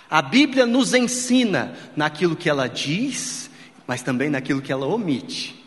A 0.09 0.21
Bíblia 0.21 0.65
nos 0.65 0.93
ensina 0.93 1.75
naquilo 1.95 2.35
que 2.35 2.49
ela 2.49 2.69
diz, 2.69 3.49
mas 3.87 4.01
também 4.01 4.29
naquilo 4.29 4.61
que 4.61 4.71
ela 4.71 4.85
omite. 4.85 5.63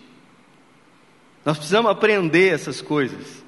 Nós 1.45 1.57
precisamos 1.57 1.91
aprender 1.91 2.53
essas 2.53 2.81
coisas. 2.81 3.43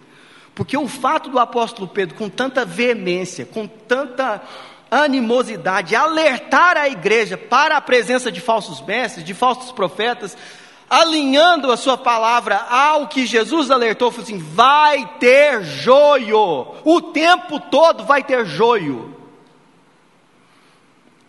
Porque 0.54 0.76
o 0.76 0.88
fato 0.88 1.30
do 1.30 1.38
apóstolo 1.38 1.88
Pedro, 1.88 2.16
com 2.16 2.28
tanta 2.28 2.64
veemência, 2.64 3.46
com 3.46 3.66
tanta 3.66 4.42
animosidade, 4.90 5.94
alertar 5.94 6.76
a 6.76 6.88
igreja 6.88 7.38
para 7.38 7.76
a 7.76 7.80
presença 7.80 8.30
de 8.30 8.40
falsos 8.40 8.80
mestres, 8.82 9.24
de 9.24 9.32
falsos 9.32 9.70
profetas, 9.70 10.36
alinhando 10.88 11.70
a 11.70 11.76
sua 11.76 11.96
palavra 11.96 12.56
ao 12.56 13.06
que 13.06 13.24
Jesus 13.24 13.70
alertou, 13.70 14.10
falou 14.10 14.24
assim: 14.24 14.38
vai 14.38 15.06
ter 15.20 15.62
joio, 15.62 16.74
o 16.84 17.00
tempo 17.00 17.60
todo 17.60 18.04
vai 18.04 18.24
ter 18.24 18.44
joio. 18.44 19.19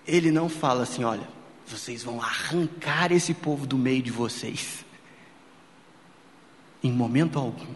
Ele 0.08 0.32
não 0.32 0.50
fala 0.50 0.84
assim: 0.84 1.04
olha, 1.04 1.28
vocês 1.66 2.04
vão 2.04 2.22
arrancar 2.22 3.12
esse 3.12 3.34
povo 3.34 3.66
do 3.66 3.78
meio 3.78 4.02
de 4.02 4.12
vocês, 4.12 4.86
em 6.84 6.92
momento 6.92 7.40
algum. 7.40 7.74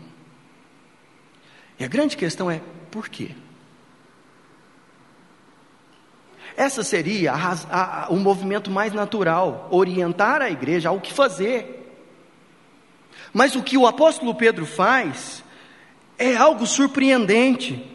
E 1.79 1.83
a 1.83 1.87
grande 1.87 2.17
questão 2.17 2.49
é: 2.49 2.61
por 2.91 3.09
quê? 3.09 3.31
Essa 6.57 6.83
seria 6.83 7.33
a, 7.33 8.05
a, 8.05 8.09
o 8.09 8.15
movimento 8.15 8.71
mais 8.71 8.93
natural, 8.93 9.67
orientar 9.71 10.41
a 10.41 10.49
igreja 10.49 10.89
ao 10.89 11.01
que 11.01 11.11
fazer. 11.11 11.75
Mas 13.33 13.55
o 13.55 13.63
que 13.63 13.77
o 13.77 13.85
apóstolo 13.85 14.33
Pedro 14.33 14.65
faz 14.65 15.43
é 16.17 16.35
algo 16.35 16.65
surpreendente. 16.65 17.94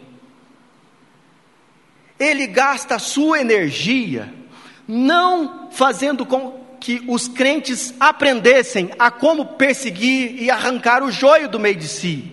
Ele 2.21 2.45
gasta 2.45 2.95
a 2.95 2.99
sua 2.99 3.41
energia 3.41 4.31
não 4.87 5.71
fazendo 5.71 6.23
com 6.23 6.61
que 6.79 7.03
os 7.07 7.27
crentes 7.27 7.93
aprendessem 7.99 8.91
a 8.99 9.09
como 9.09 9.45
perseguir 9.57 10.41
e 10.41 10.51
arrancar 10.51 11.03
o 11.03 11.11
joio 11.11 11.49
do 11.49 11.59
meio 11.59 11.75
de 11.75 11.87
si. 11.87 12.31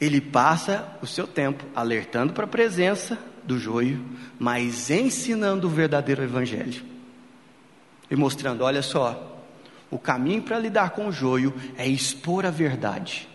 Ele 0.00 0.20
passa 0.20 0.86
o 1.02 1.06
seu 1.06 1.26
tempo 1.26 1.64
alertando 1.74 2.32
para 2.32 2.44
a 2.44 2.48
presença 2.48 3.18
do 3.42 3.58
joio, 3.58 4.04
mas 4.38 4.90
ensinando 4.90 5.66
o 5.66 5.70
verdadeiro 5.70 6.22
evangelho. 6.22 6.84
E 8.08 8.14
mostrando, 8.14 8.62
olha 8.62 8.82
só, 8.82 9.42
o 9.90 9.98
caminho 9.98 10.42
para 10.42 10.58
lidar 10.58 10.90
com 10.90 11.08
o 11.08 11.12
joio 11.12 11.52
é 11.76 11.88
expor 11.88 12.46
a 12.46 12.50
verdade. 12.50 13.28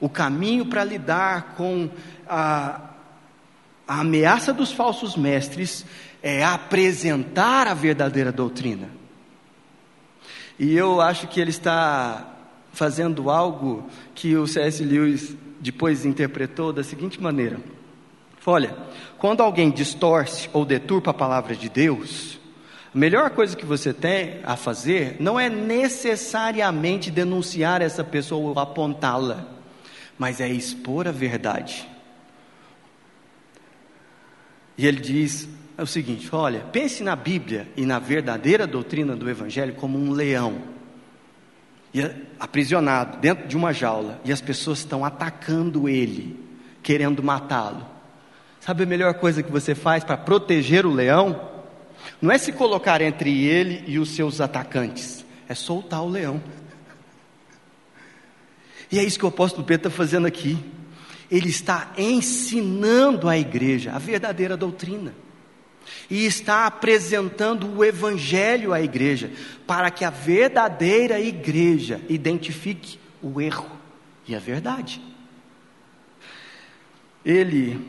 O 0.00 0.08
caminho 0.08 0.66
para 0.66 0.84
lidar 0.84 1.54
com 1.56 1.90
a, 2.28 2.91
a 3.86 4.00
ameaça 4.00 4.52
dos 4.52 4.72
falsos 4.72 5.16
mestres 5.16 5.84
é 6.22 6.44
apresentar 6.44 7.66
a 7.66 7.74
verdadeira 7.74 8.30
doutrina. 8.30 8.88
E 10.58 10.74
eu 10.74 11.00
acho 11.00 11.26
que 11.26 11.40
ele 11.40 11.50
está 11.50 12.28
fazendo 12.72 13.30
algo 13.30 13.86
que 14.14 14.36
o 14.36 14.46
C.S. 14.46 14.84
Lewis 14.84 15.36
depois 15.60 16.04
interpretou 16.04 16.72
da 16.72 16.84
seguinte 16.84 17.20
maneira: 17.20 17.58
Olha, 18.46 18.76
quando 19.18 19.42
alguém 19.42 19.70
distorce 19.70 20.48
ou 20.52 20.64
deturpa 20.64 21.10
a 21.10 21.14
palavra 21.14 21.56
de 21.56 21.68
Deus, 21.68 22.40
A 22.94 22.98
melhor 22.98 23.30
coisa 23.30 23.56
que 23.56 23.64
você 23.64 23.94
tem 23.94 24.40
a 24.44 24.54
fazer 24.54 25.16
não 25.18 25.40
é 25.40 25.48
necessariamente 25.48 27.10
denunciar 27.10 27.80
essa 27.80 28.04
pessoa 28.04 28.50
ou 28.50 28.58
apontá-la, 28.58 29.46
mas 30.18 30.42
é 30.42 30.48
expor 30.48 31.08
a 31.08 31.12
verdade. 31.12 31.88
E 34.76 34.86
ele 34.86 35.00
diz 35.00 35.48
o 35.78 35.86
seguinte: 35.86 36.28
olha, 36.32 36.60
pense 36.60 37.02
na 37.02 37.16
Bíblia 37.16 37.68
e 37.76 37.84
na 37.84 37.98
verdadeira 37.98 38.66
doutrina 38.66 39.16
do 39.16 39.28
Evangelho 39.28 39.74
como 39.74 39.98
um 39.98 40.12
leão, 40.12 40.62
aprisionado 42.38 43.18
dentro 43.18 43.46
de 43.46 43.56
uma 43.56 43.72
jaula, 43.72 44.20
e 44.24 44.32
as 44.32 44.40
pessoas 44.40 44.78
estão 44.78 45.04
atacando 45.04 45.88
ele, 45.88 46.38
querendo 46.82 47.22
matá-lo. 47.22 47.86
Sabe 48.60 48.84
a 48.84 48.86
melhor 48.86 49.14
coisa 49.14 49.42
que 49.42 49.50
você 49.50 49.74
faz 49.74 50.04
para 50.04 50.16
proteger 50.16 50.86
o 50.86 50.92
leão? 50.92 51.50
Não 52.20 52.30
é 52.30 52.38
se 52.38 52.52
colocar 52.52 53.00
entre 53.00 53.44
ele 53.44 53.84
e 53.86 53.98
os 53.98 54.10
seus 54.10 54.40
atacantes, 54.40 55.24
é 55.48 55.54
soltar 55.54 56.02
o 56.02 56.08
leão. 56.08 56.42
E 58.90 58.98
é 58.98 59.04
isso 59.04 59.18
que 59.18 59.24
o 59.24 59.28
apóstolo 59.28 59.64
Pedro 59.64 59.88
está 59.88 59.96
fazendo 59.96 60.26
aqui. 60.26 60.58
Ele 61.32 61.48
está 61.48 61.94
ensinando 61.96 63.26
à 63.26 63.38
igreja 63.38 63.92
a 63.92 63.98
verdadeira 63.98 64.54
doutrina. 64.54 65.14
E 66.10 66.26
está 66.26 66.66
apresentando 66.66 67.66
o 67.74 67.82
evangelho 67.82 68.70
à 68.70 68.82
igreja, 68.82 69.32
para 69.66 69.90
que 69.90 70.04
a 70.04 70.10
verdadeira 70.10 71.18
igreja 71.18 72.02
identifique 72.06 72.98
o 73.22 73.40
erro 73.40 73.66
e 74.28 74.36
a 74.36 74.38
verdade. 74.38 75.00
Ele 77.24 77.80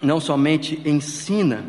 não 0.00 0.18
somente 0.18 0.80
ensina, 0.86 1.66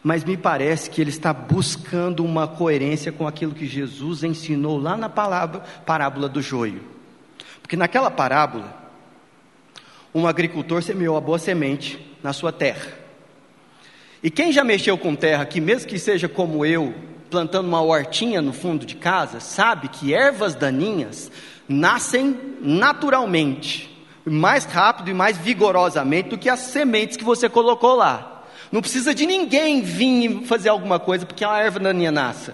mas 0.00 0.22
me 0.22 0.36
parece 0.36 0.88
que 0.90 1.00
ele 1.00 1.10
está 1.10 1.32
buscando 1.32 2.24
uma 2.24 2.46
coerência 2.46 3.10
com 3.10 3.26
aquilo 3.26 3.52
que 3.52 3.66
Jesus 3.66 4.22
ensinou 4.22 4.78
lá 4.78 4.96
na 4.96 5.08
palavra, 5.08 5.60
parábola 5.84 6.28
do 6.28 6.40
joio. 6.40 6.82
Porque 7.60 7.76
naquela 7.76 8.10
parábola, 8.10 8.81
um 10.14 10.26
agricultor 10.26 10.82
semeou 10.82 11.16
a 11.16 11.20
boa 11.20 11.38
semente 11.38 11.98
na 12.22 12.32
sua 12.32 12.52
terra. 12.52 12.92
E 14.22 14.30
quem 14.30 14.52
já 14.52 14.62
mexeu 14.62 14.96
com 14.96 15.16
terra 15.16 15.42
aqui, 15.42 15.60
mesmo 15.60 15.88
que 15.88 15.98
seja 15.98 16.28
como 16.28 16.64
eu, 16.64 16.94
plantando 17.30 17.66
uma 17.66 17.80
hortinha 17.80 18.40
no 18.42 18.52
fundo 18.52 18.84
de 18.86 18.94
casa, 18.94 19.40
sabe 19.40 19.88
que 19.88 20.14
ervas 20.14 20.54
daninhas 20.54 21.30
nascem 21.68 22.38
naturalmente, 22.60 23.90
mais 24.24 24.64
rápido 24.64 25.10
e 25.10 25.14
mais 25.14 25.38
vigorosamente 25.38 26.28
do 26.28 26.38
que 26.38 26.48
as 26.48 26.60
sementes 26.60 27.16
que 27.16 27.24
você 27.24 27.48
colocou 27.48 27.96
lá. 27.96 28.44
Não 28.70 28.80
precisa 28.80 29.14
de 29.14 29.26
ninguém 29.26 29.82
vir 29.82 30.44
fazer 30.44 30.68
alguma 30.68 30.98
coisa 30.98 31.26
porque 31.26 31.44
a 31.44 31.58
erva 31.58 31.80
daninha 31.80 32.12
nasce. 32.12 32.52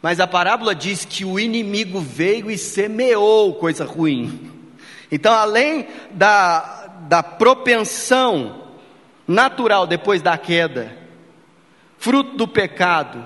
Mas 0.00 0.20
a 0.20 0.26
parábola 0.26 0.74
diz 0.74 1.04
que 1.04 1.24
o 1.24 1.38
inimigo 1.38 2.00
veio 2.00 2.50
e 2.50 2.56
semeou 2.56 3.54
coisa 3.54 3.84
ruim. 3.84 4.57
Então, 5.10 5.32
além 5.32 5.86
da, 6.10 6.86
da 7.08 7.22
propensão 7.22 8.62
natural 9.26 9.86
depois 9.86 10.22
da 10.22 10.36
queda, 10.36 10.96
fruto 11.98 12.36
do 12.36 12.46
pecado, 12.46 13.24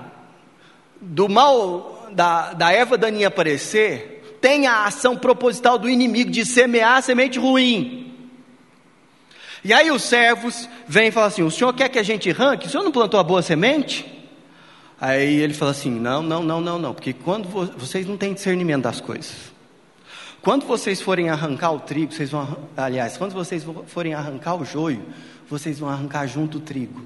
do 0.99 1.27
mal 1.29 2.09
da, 2.11 2.53
da 2.53 2.71
erva 2.71 2.97
daninha 2.97 3.27
aparecer, 3.27 4.37
tem 4.41 4.67
a 4.67 4.85
ação 4.85 5.15
proposital 5.15 5.77
do 5.77 5.89
inimigo 5.89 6.29
de 6.29 6.45
semear 6.45 6.97
a 6.97 7.01
semente 7.01 7.39
ruim. 7.39 8.13
E 9.63 9.71
aí 9.71 9.89
os 9.89 10.03
servos 10.03 10.67
vêm 10.85 11.07
e 11.07 11.11
falam 11.11 11.27
assim: 11.27 11.43
O 11.43 11.51
senhor 11.51 11.73
quer 11.73 11.87
que 11.87 11.97
a 11.97 12.03
gente 12.03 12.29
arranque? 12.29 12.67
O 12.67 12.69
senhor 12.69 12.83
não 12.83 12.91
plantou 12.91 13.19
a 13.19 13.23
boa 13.23 13.41
semente? 13.41 14.05
Aí 14.99 15.39
ele 15.39 15.53
fala 15.53 15.71
assim: 15.71 15.89
Não, 15.89 16.21
não, 16.21 16.43
não, 16.43 16.59
não, 16.59 16.77
não, 16.77 16.93
porque 16.93 17.13
quando 17.13 17.47
vo 17.47 17.65
vocês 17.77 18.05
não 18.05 18.17
têm 18.17 18.33
discernimento 18.33 18.83
das 18.83 18.99
coisas. 18.99 19.52
Quando 20.43 20.65
vocês 20.65 20.99
forem 20.99 21.29
arrancar 21.29 21.71
o 21.71 21.79
trigo, 21.79 22.11
vocês 22.11 22.29
vão, 22.29 22.67
aliás, 22.75 23.15
quando 23.15 23.31
vocês 23.31 23.65
forem 23.87 24.13
arrancar 24.13 24.55
o 24.55 24.65
joio, 24.65 25.01
vocês 25.49 25.79
vão 25.79 25.87
arrancar 25.87 26.27
junto 26.27 26.57
o 26.57 26.61
trigo. 26.61 27.01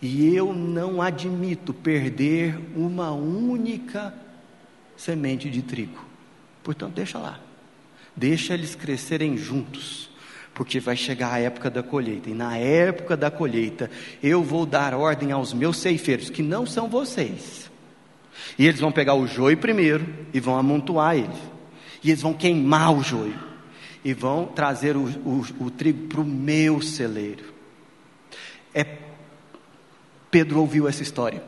E 0.00 0.32
eu 0.32 0.54
não 0.54 1.02
admito 1.02 1.74
perder 1.74 2.56
uma 2.76 3.10
única 3.10 4.14
semente 4.96 5.50
de 5.50 5.62
trigo. 5.62 5.98
Portanto, 6.62 6.94
deixa 6.94 7.18
lá. 7.18 7.40
Deixa 8.14 8.54
eles 8.54 8.76
crescerem 8.76 9.36
juntos 9.36 10.08
porque 10.54 10.78
vai 10.78 10.96
chegar 10.96 11.32
a 11.32 11.38
época 11.38 11.70
da 11.70 11.82
colheita, 11.82 12.28
e 12.28 12.34
na 12.34 12.56
época 12.56 13.16
da 13.16 13.30
colheita 13.30 13.90
eu 14.22 14.42
vou 14.42 14.66
dar 14.66 14.94
ordem 14.94 15.32
aos 15.32 15.52
meus 15.52 15.78
ceifeiros, 15.78 16.28
que 16.28 16.42
não 16.42 16.66
são 16.66 16.88
vocês, 16.88 17.70
e 18.58 18.66
eles 18.66 18.80
vão 18.80 18.92
pegar 18.92 19.14
o 19.14 19.26
joio 19.26 19.56
primeiro 19.56 20.06
e 20.34 20.40
vão 20.40 20.58
amontoar 20.58 21.16
ele, 21.16 21.28
e 22.02 22.10
eles 22.10 22.22
vão 22.22 22.34
queimar 22.34 22.92
o 22.92 23.02
joio, 23.02 23.38
e 24.04 24.14
vão 24.14 24.46
trazer 24.46 24.96
o, 24.96 25.04
o, 25.04 25.44
o 25.60 25.70
trigo 25.70 26.08
para 26.08 26.20
o 26.20 26.24
meu 26.24 26.80
celeiro. 26.80 27.44
É, 28.74 28.98
Pedro 30.30 30.60
ouviu 30.60 30.88
essa 30.88 31.02
história, 31.02 31.42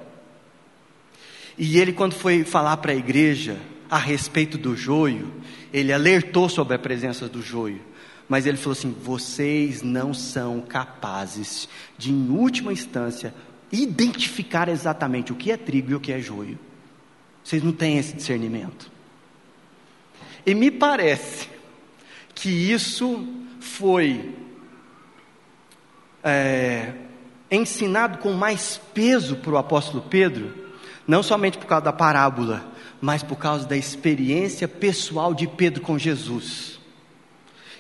e 1.57 1.79
ele, 1.79 1.93
quando 1.93 2.15
foi 2.15 2.45
falar 2.45 2.77
para 2.79 2.93
a 2.93 2.97
igreja 2.97 3.59
a 3.91 3.99
respeito 3.99 4.57
do 4.57 4.75
joio, 4.75 5.31
ele 5.73 5.93
alertou 5.93 6.49
sobre 6.49 6.75
a 6.75 6.79
presença 6.79 7.29
do 7.29 7.43
joio. 7.43 7.81
Mas 8.29 8.47
ele 8.47 8.57
falou 8.57 8.73
assim: 8.73 8.97
vocês 9.03 9.83
não 9.83 10.15
são 10.15 10.61
capazes 10.61 11.69
de, 11.99 12.11
em 12.11 12.31
última 12.31 12.73
instância, 12.73 13.35
identificar 13.71 14.69
exatamente 14.69 15.33
o 15.33 15.37
que 15.37 15.51
é 15.51 15.57
trigo 15.57 15.91
e 15.91 15.95
o 15.95 16.01
que 16.01 16.13
é 16.13 16.21
joio. 16.21 16.59
Vocês 17.45 17.63
não 17.63 17.73
têm 17.73 17.99
esse 17.99 18.15
discernimento. 18.15 18.91
E 20.45 20.55
me 20.55 20.71
parece 20.71 21.49
que 22.35 22.51
isso 22.51 23.27
foi 23.61 24.35
é, 26.23 26.93
ensinado 27.51 28.19
com 28.19 28.33
mais 28.33 28.81
peso 28.95 29.37
para 29.37 29.53
o 29.53 29.59
apóstolo 29.59 30.03
Pedro, 30.09 30.53
não 31.07 31.23
somente 31.23 31.59
por 31.59 31.67
causa 31.67 31.85
da 31.85 31.93
parábola, 31.93 32.73
mas 33.01 33.23
por 33.23 33.37
causa 33.37 33.67
da 33.67 33.77
experiência 33.77 34.67
pessoal 34.67 35.35
de 35.35 35.47
Pedro 35.47 35.83
com 35.83 35.99
Jesus. 35.99 36.81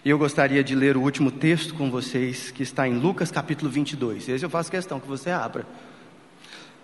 E 0.05 0.11
eu 0.11 0.18
gostaria 0.18 0.64
de 0.64 0.75
ler 0.75 0.96
o 0.96 1.01
último 1.01 1.31
texto 1.31 1.75
com 1.75 1.90
vocês, 1.90 2.51
que 2.51 2.62
está 2.62 2.88
em 2.88 2.98
Lucas 2.98 3.31
capítulo 3.31 3.70
22. 3.70 4.29
Esse 4.29 4.44
eu 4.44 4.51
faço 4.51 4.70
questão 4.70 4.98
que 4.98 5.07
você 5.07 5.31
abra. 5.31 5.64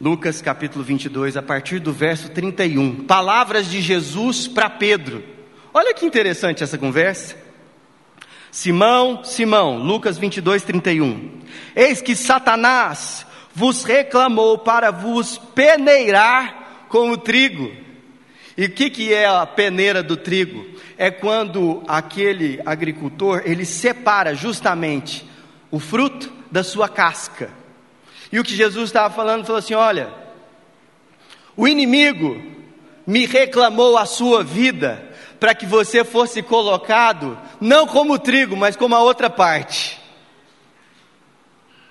Lucas 0.01 0.41
capítulo 0.41 0.85
22, 0.85 1.37
a 1.37 1.43
partir 1.43 1.81
do 1.81 1.93
verso 1.93 2.31
31. 2.31 3.05
Palavras 3.07 3.69
de 3.69 3.81
Jesus 3.81 4.47
para 4.47 4.71
Pedro. 4.71 5.38
Olha 5.73 5.93
que 5.93 6.07
interessante 6.07 6.63
essa 6.63 6.79
conversa. 6.79 7.37
Simão, 8.51 9.23
Simão, 9.23 9.79
Lucas 9.79 10.17
22, 10.17 10.63
31. 10.63 11.41
Eis 11.77 12.01
que 12.01 12.17
Satanás 12.17 13.27
vos 13.55 13.85
reclamou 13.85 14.59
para 14.59 14.91
vos 14.91 15.37
peneirar 15.55 16.87
com 16.89 17.11
o 17.11 17.19
trigo. 17.19 17.71
E 18.57 18.65
o 18.65 18.71
que, 18.71 18.89
que 18.89 19.13
é 19.13 19.27
a 19.27 19.47
peneira 19.47 20.03
do 20.03 20.17
trigo? 20.17 20.67
É 20.97 21.11
quando 21.11 21.83
aquele 21.87 22.61
agricultor 22.65 23.43
ele 23.45 23.65
separa 23.65 24.35
justamente 24.35 25.29
o 25.71 25.79
fruto 25.79 26.33
da 26.51 26.65
sua 26.65 26.89
casca. 26.89 27.51
E 28.33 28.41
o 28.41 28.45
que 28.45 28.57
Jesus 28.57 28.89
estava 28.89 29.15
falando, 29.15 29.45
falou 29.45 29.59
assim: 29.59 29.75
olha, 29.75 30.09
o 31.57 31.69
inimigo 31.69 32.41
me 33.07 33.27
reclamou 33.27 33.97
a 33.97 34.07
sua 34.07 34.43
vida 34.43 35.08
para 35.39 35.55
que 35.55 35.67
você 35.67 36.05
fosse 36.05 36.43
colocado 36.43 37.39
não 37.61 37.87
como 37.87 38.19
trigo, 38.19 38.57
mas 38.57 38.77
como 38.77 38.95
a 38.95 39.03
outra 39.03 39.31
parte, 39.31 40.01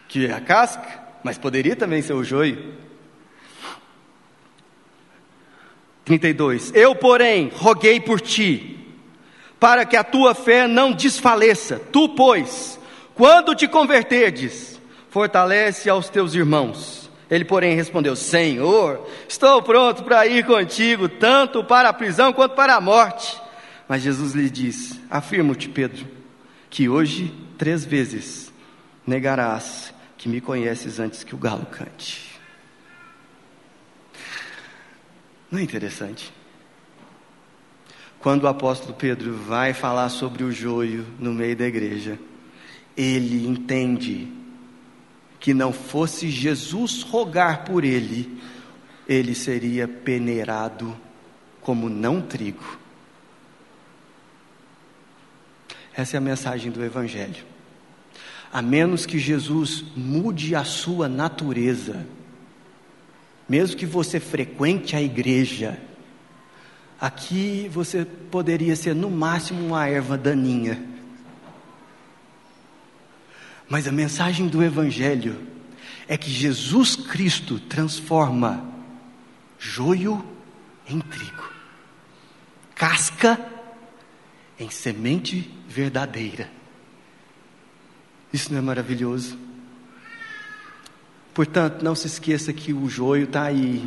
que 0.08 0.26
é 0.26 0.34
a 0.34 0.42
casca, 0.42 1.04
mas 1.24 1.38
poderia 1.38 1.76
também 1.76 2.02
ser 2.02 2.14
o 2.14 2.24
joio. 2.24 2.76
32. 6.06 6.72
Eu, 6.74 6.96
porém, 6.96 7.52
roguei 7.54 8.00
por 8.00 8.22
ti, 8.22 8.80
para 9.60 9.86
que 9.86 9.98
a 9.98 10.04
tua 10.04 10.34
fé 10.34 10.66
não 10.66 10.94
desfaleça. 10.94 11.82
Tu, 11.92 12.10
pois, 12.10 12.80
quando 13.14 13.54
te 13.54 13.68
converterdes, 13.68 14.80
fortalece 15.10 15.90
aos 15.90 16.08
teus 16.08 16.34
irmãos. 16.34 17.07
Ele, 17.30 17.46
porém, 17.46 17.76
respondeu: 17.76 18.16
Senhor, 18.16 19.06
estou 19.28 19.62
pronto 19.62 20.04
para 20.04 20.26
ir 20.26 20.46
contigo, 20.46 21.10
tanto 21.10 21.64
para 21.64 21.90
a 21.90 21.94
prisão 21.94 22.32
quanto 22.32 22.56
para 22.56 22.76
a 22.76 22.82
morte. 22.82 23.40
Mas 23.88 24.02
Jesus 24.02 24.34
lhe 24.34 24.50
disse: 24.50 25.02
Afirmo-te, 25.10 25.70
Pedro, 25.70 26.08
que 26.70 26.88
hoje 26.88 27.34
três 27.58 27.84
vezes 27.84 28.52
negarás 29.06 29.94
que 30.18 30.30
me 30.30 30.42
conheces 30.42 31.00
antes 31.00 31.24
que 31.24 31.36
o 31.36 31.38
galo 31.38 31.66
cante. 31.66 32.28
Não 35.50 35.60
é 35.60 35.64
interessante? 35.64 36.34
Quando 38.20 38.44
o 38.44 38.48
apóstolo 38.48 38.94
Pedro 38.94 39.34
vai 39.34 39.74
falar 39.74 40.10
sobre 40.10 40.44
o 40.44 40.52
joio 40.52 41.06
no 41.20 41.34
meio 41.34 41.56
da 41.56 41.66
igreja, 41.66 42.20
ele 42.98 43.48
entende 43.48 44.28
que 45.40 45.54
não 45.54 45.72
fosse 45.72 46.30
Jesus 46.30 47.04
rogar 47.04 47.64
por 47.64 47.84
ele, 47.84 48.40
ele 49.08 49.34
seria 49.36 49.88
peneirado 49.88 50.96
como 51.62 51.90
não 51.90 52.22
trigo. 52.22 52.78
Essa 55.94 56.18
é 56.18 56.20
a 56.20 56.22
mensagem 56.22 56.72
do 56.72 56.84
Evangelho. 56.84 57.44
A 58.54 58.62
menos 58.62 59.06
que 59.06 59.18
Jesus 59.18 59.84
mude 59.96 60.56
a 60.56 60.64
sua 60.64 61.10
natureza, 61.10 62.06
mesmo 63.50 63.78
que 63.78 63.86
você 63.86 64.20
frequente 64.20 64.96
a 64.96 65.02
igreja, 65.02 65.80
aqui 67.00 67.70
você 67.72 68.06
poderia 68.06 68.76
ser 68.76 68.94
no 68.94 69.10
máximo 69.10 69.66
uma 69.66 69.88
erva 69.88 70.18
daninha. 70.18 70.97
Mas 73.70 73.88
a 73.88 73.92
mensagem 73.92 74.48
do 74.48 74.64
Evangelho 74.64 75.46
é 76.08 76.18
que 76.18 76.30
Jesus 76.30 76.96
Cristo 76.96 77.60
transforma 77.60 78.66
joio 79.60 80.24
em 80.88 81.00
trigo, 81.00 81.44
casca 82.74 83.40
em 84.58 84.70
semente 84.70 85.52
verdadeira. 85.68 86.50
Isso 88.32 88.52
não 88.52 88.60
é 88.60 88.62
maravilhoso? 88.62 89.38
Portanto, 91.34 91.84
não 91.84 91.94
se 91.94 92.08
esqueça 92.08 92.54
que 92.54 92.74
o 92.74 92.90
joio 92.90 93.26
está 93.26 93.44
aí 93.44 93.84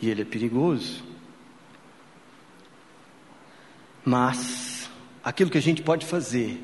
e 0.00 0.08
ele 0.08 0.22
é 0.22 0.24
perigoso. 0.24 1.02
Mas 4.04 4.90
aquilo 5.24 5.50
que 5.50 5.58
a 5.58 5.62
gente 5.62 5.82
pode 5.82 6.04
fazer 6.04 6.62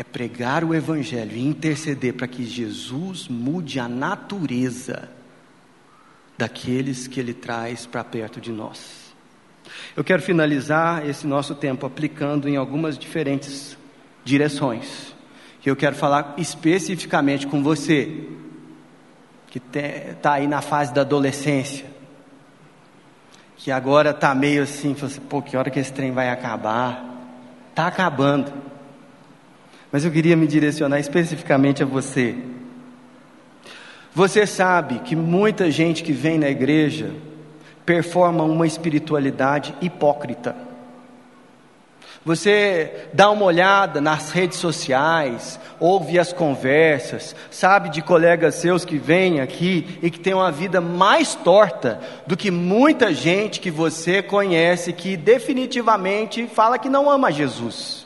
é 0.00 0.02
pregar 0.02 0.64
o 0.64 0.74
Evangelho 0.74 1.36
e 1.36 1.46
interceder 1.46 2.14
para 2.14 2.26
que 2.26 2.42
Jesus 2.42 3.28
mude 3.28 3.78
a 3.78 3.86
natureza 3.86 5.10
daqueles 6.38 7.06
que 7.06 7.20
Ele 7.20 7.34
traz 7.34 7.84
para 7.84 8.02
perto 8.02 8.40
de 8.40 8.50
nós. 8.50 9.14
Eu 9.94 10.02
quero 10.02 10.22
finalizar 10.22 11.06
esse 11.06 11.26
nosso 11.26 11.54
tempo 11.54 11.84
aplicando 11.84 12.48
em 12.48 12.56
algumas 12.56 12.98
diferentes 12.98 13.76
direções. 14.24 15.14
Que 15.60 15.68
eu 15.68 15.76
quero 15.76 15.94
falar 15.94 16.32
especificamente 16.38 17.46
com 17.46 17.62
você, 17.62 18.26
que 19.48 19.58
está 19.58 20.32
aí 20.32 20.46
na 20.46 20.62
fase 20.62 20.94
da 20.94 21.02
adolescência, 21.02 21.84
que 23.54 23.70
agora 23.70 24.12
está 24.12 24.34
meio 24.34 24.62
assim, 24.62 24.96
assim, 25.02 25.20
pô, 25.20 25.42
que 25.42 25.58
hora 25.58 25.68
que 25.68 25.78
esse 25.78 25.92
trem 25.92 26.10
vai 26.10 26.30
acabar? 26.30 27.04
Está 27.68 27.86
acabando. 27.86 28.69
Mas 29.92 30.04
eu 30.04 30.10
queria 30.10 30.36
me 30.36 30.46
direcionar 30.46 31.00
especificamente 31.00 31.82
a 31.82 31.86
você. 31.86 32.36
Você 34.14 34.46
sabe 34.46 35.00
que 35.00 35.14
muita 35.14 35.70
gente 35.70 36.02
que 36.02 36.12
vem 36.12 36.38
na 36.38 36.48
igreja 36.48 37.12
performa 37.84 38.44
uma 38.44 38.66
espiritualidade 38.66 39.74
hipócrita. 39.80 40.54
Você 42.24 43.08
dá 43.14 43.30
uma 43.30 43.46
olhada 43.46 43.98
nas 43.98 44.30
redes 44.30 44.58
sociais, 44.58 45.58
ouve 45.78 46.18
as 46.18 46.34
conversas, 46.34 47.34
sabe 47.50 47.88
de 47.88 48.02
colegas 48.02 48.56
seus 48.56 48.84
que 48.84 48.98
vêm 48.98 49.40
aqui 49.40 49.98
e 50.02 50.10
que 50.10 50.20
têm 50.20 50.34
uma 50.34 50.52
vida 50.52 50.82
mais 50.82 51.34
torta 51.34 51.98
do 52.26 52.36
que 52.36 52.50
muita 52.50 53.14
gente 53.14 53.58
que 53.58 53.70
você 53.70 54.22
conhece 54.22 54.92
que 54.92 55.16
definitivamente 55.16 56.46
fala 56.46 56.78
que 56.78 56.90
não 56.90 57.08
ama 57.08 57.32
Jesus. 57.32 57.99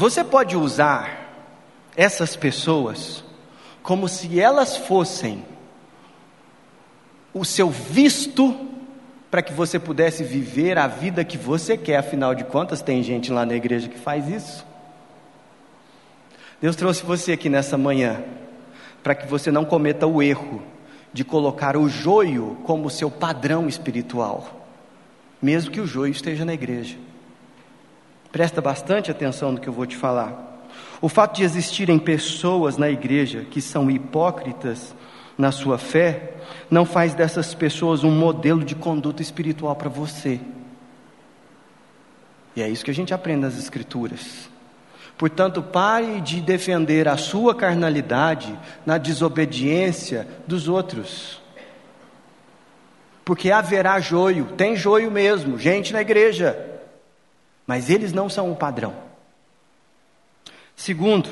Você 0.00 0.24
pode 0.24 0.56
usar 0.56 1.30
essas 1.94 2.34
pessoas 2.34 3.22
como 3.82 4.08
se 4.08 4.40
elas 4.40 4.74
fossem 4.74 5.44
o 7.34 7.44
seu 7.44 7.68
visto 7.68 8.56
para 9.30 9.42
que 9.42 9.52
você 9.52 9.78
pudesse 9.78 10.24
viver 10.24 10.78
a 10.78 10.86
vida 10.86 11.22
que 11.22 11.36
você 11.36 11.76
quer, 11.76 11.98
afinal 11.98 12.34
de 12.34 12.44
contas, 12.44 12.80
tem 12.80 13.02
gente 13.02 13.30
lá 13.30 13.44
na 13.44 13.54
igreja 13.54 13.90
que 13.90 13.98
faz 13.98 14.26
isso. 14.26 14.64
Deus 16.62 16.76
trouxe 16.76 17.04
você 17.04 17.32
aqui 17.32 17.50
nessa 17.50 17.76
manhã 17.76 18.24
para 19.02 19.14
que 19.14 19.26
você 19.26 19.50
não 19.50 19.66
cometa 19.66 20.06
o 20.06 20.22
erro 20.22 20.62
de 21.12 21.26
colocar 21.26 21.76
o 21.76 21.90
joio 21.90 22.56
como 22.64 22.88
seu 22.88 23.10
padrão 23.10 23.68
espiritual, 23.68 24.66
mesmo 25.42 25.70
que 25.70 25.80
o 25.82 25.86
joio 25.86 26.10
esteja 26.12 26.46
na 26.46 26.54
igreja. 26.54 26.96
Presta 28.32 28.60
bastante 28.60 29.10
atenção 29.10 29.52
no 29.52 29.60
que 29.60 29.68
eu 29.68 29.72
vou 29.72 29.86
te 29.86 29.96
falar. 29.96 30.68
O 31.00 31.08
fato 31.08 31.36
de 31.36 31.42
existirem 31.42 31.98
pessoas 31.98 32.76
na 32.76 32.88
igreja 32.88 33.44
que 33.50 33.60
são 33.60 33.90
hipócritas 33.90 34.94
na 35.36 35.50
sua 35.50 35.78
fé, 35.78 36.34
não 36.70 36.84
faz 36.84 37.14
dessas 37.14 37.54
pessoas 37.54 38.04
um 38.04 38.10
modelo 38.10 38.62
de 38.62 38.74
conduta 38.74 39.22
espiritual 39.22 39.74
para 39.74 39.88
você. 39.88 40.38
E 42.54 42.62
é 42.62 42.68
isso 42.68 42.84
que 42.84 42.90
a 42.90 42.94
gente 42.94 43.14
aprende 43.14 43.40
nas 43.40 43.58
Escrituras. 43.58 44.50
Portanto, 45.16 45.62
pare 45.62 46.20
de 46.20 46.40
defender 46.40 47.08
a 47.08 47.16
sua 47.16 47.54
carnalidade 47.54 48.56
na 48.84 48.98
desobediência 48.98 50.28
dos 50.46 50.68
outros. 50.68 51.40
Porque 53.24 53.50
haverá 53.50 54.00
joio, 54.00 54.46
tem 54.56 54.76
joio 54.76 55.10
mesmo, 55.10 55.58
gente 55.58 55.92
na 55.92 56.00
igreja 56.00 56.69
mas 57.70 57.88
eles 57.88 58.12
não 58.12 58.28
são 58.28 58.50
o 58.50 58.56
padrão. 58.56 58.92
Segundo, 60.74 61.28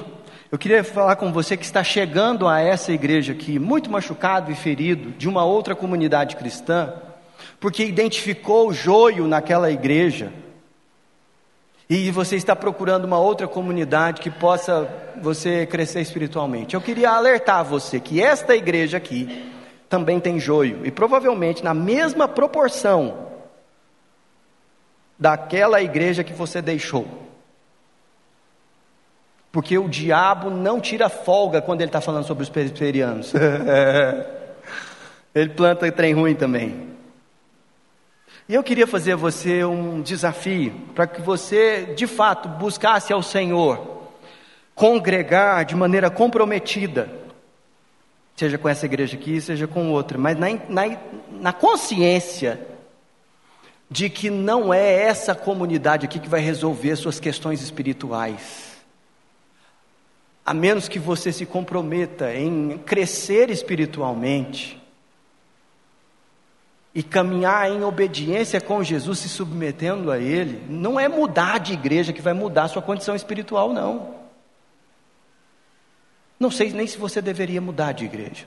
eu 0.53 0.57
queria 0.57 0.85
falar 0.85 1.17
com 1.17 1.33
você 1.33 1.57
que 1.57 1.65
está 1.65 1.83
chegando 1.83 2.47
a 2.47 2.61
essa 2.61 2.93
igreja 2.93 3.33
aqui, 3.33 3.59
muito 3.59 3.91
machucado 3.91 4.53
e 4.53 4.55
ferido, 4.55 5.11
de 5.19 5.29
uma 5.29 5.45
outra 5.45 5.75
comunidade 5.75 6.37
cristã, 6.37 6.95
porque 7.59 7.85
identificou 7.85 8.69
o 8.69 8.73
joio 8.73 9.27
naquela 9.27 9.69
igreja, 9.69 10.33
e 11.91 12.09
você 12.13 12.37
está 12.37 12.55
procurando 12.55 13.05
uma 13.05 13.19
outra 13.19 13.49
comunidade 13.49 14.21
que 14.21 14.31
possa 14.31 14.89
você 15.21 15.67
crescer 15.67 16.03
espiritualmente. 16.03 16.77
Eu 16.77 16.81
queria 16.81 17.11
alertar 17.11 17.65
você 17.65 17.99
que 17.99 18.23
esta 18.23 18.55
igreja 18.55 18.97
aqui 18.97 19.51
também 19.89 20.21
tem 20.21 20.39
joio, 20.39 20.87
e 20.87 20.91
provavelmente 20.93 21.65
na 21.65 21.75
mesma 21.75 22.29
proporção 22.29 23.27
daquela 25.19 25.83
igreja 25.83 26.23
que 26.23 26.33
você 26.33 26.63
deixou. 26.63 27.07
Porque 29.51 29.79
o 29.79 29.89
diabo 29.89 30.51
não 30.51 30.81
tira 30.81 31.09
folga 31.09 31.61
quando 31.61 31.81
ele 31.81 31.89
está 31.89 32.01
falando 32.01 32.27
sobre 32.27 32.43
os 32.43 32.49
presbiterianos. 32.49 33.33
ele 35.35 35.49
planta 35.51 35.91
trem 35.91 36.15
ruim 36.15 36.35
também. 36.35 36.89
E 38.49 38.55
eu 38.55 38.63
queria 38.63 38.87
fazer 38.87 39.13
a 39.13 39.17
você 39.17 39.65
um 39.65 40.01
desafio, 40.01 40.73
para 40.95 41.07
que 41.07 41.21
você, 41.21 41.93
de 41.95 42.07
fato, 42.07 42.49
buscasse 42.49 43.13
ao 43.13 43.23
Senhor, 43.23 44.07
congregar 44.75 45.67
de 45.67 45.77
maneira 45.77 46.09
comprometida, 46.09 47.11
seja 48.35 48.57
com 48.57 48.69
essa 48.69 48.87
igreja 48.87 49.17
aqui, 49.17 49.39
seja 49.39 49.67
com 49.67 49.91
outra, 49.91 50.17
mas 50.17 50.39
na, 50.39 50.47
na, 50.69 50.97
na 51.31 51.53
consciência 51.53 52.59
de 53.91 54.11
que 54.11 54.29
não 54.29 54.73
é 54.73 55.03
essa 55.03 55.35
comunidade 55.35 56.05
aqui 56.05 56.19
que 56.19 56.29
vai 56.29 56.41
resolver 56.41 56.95
suas 56.97 57.19
questões 57.19 57.63
espirituais. 57.63 58.77
A 60.45 60.53
menos 60.53 60.89
que 60.89 60.99
você 60.99 61.33
se 61.33 61.47
comprometa 61.47 62.35
em 62.35 62.79
crescer 62.79 63.51
espiritualmente 63.51 64.81
e 66.95 67.03
caminhar 67.03 67.71
em 67.71 67.83
obediência 67.83 68.61
com 68.61 68.83
Jesus, 68.83 69.21
se 69.21 69.29
submetendo 69.29 70.11
a 70.11 70.19
Ele, 70.19 70.63
não 70.69 70.99
é 70.99 71.07
mudar 71.09 71.59
de 71.59 71.73
igreja 71.73 72.13
que 72.13 72.23
vai 72.23 72.33
mudar 72.33 72.69
sua 72.69 72.83
condição 72.83 73.15
espiritual, 73.15 73.73
não. 73.73 74.17
Não 76.41 76.51
sei 76.51 76.73
nem 76.73 76.87
se 76.87 76.99
você 76.99 77.21
deveria 77.21 77.61
mudar 77.61 77.93
de 77.93 78.05
igreja. 78.05 78.47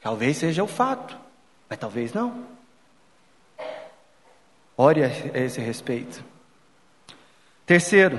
Talvez 0.00 0.36
seja 0.36 0.64
o 0.64 0.66
fato, 0.68 1.16
mas 1.68 1.78
talvez 1.78 2.12
não. 2.12 2.51
Ore 4.82 5.04
a 5.04 5.38
esse 5.38 5.60
respeito. 5.60 6.24
Terceiro, 7.64 8.18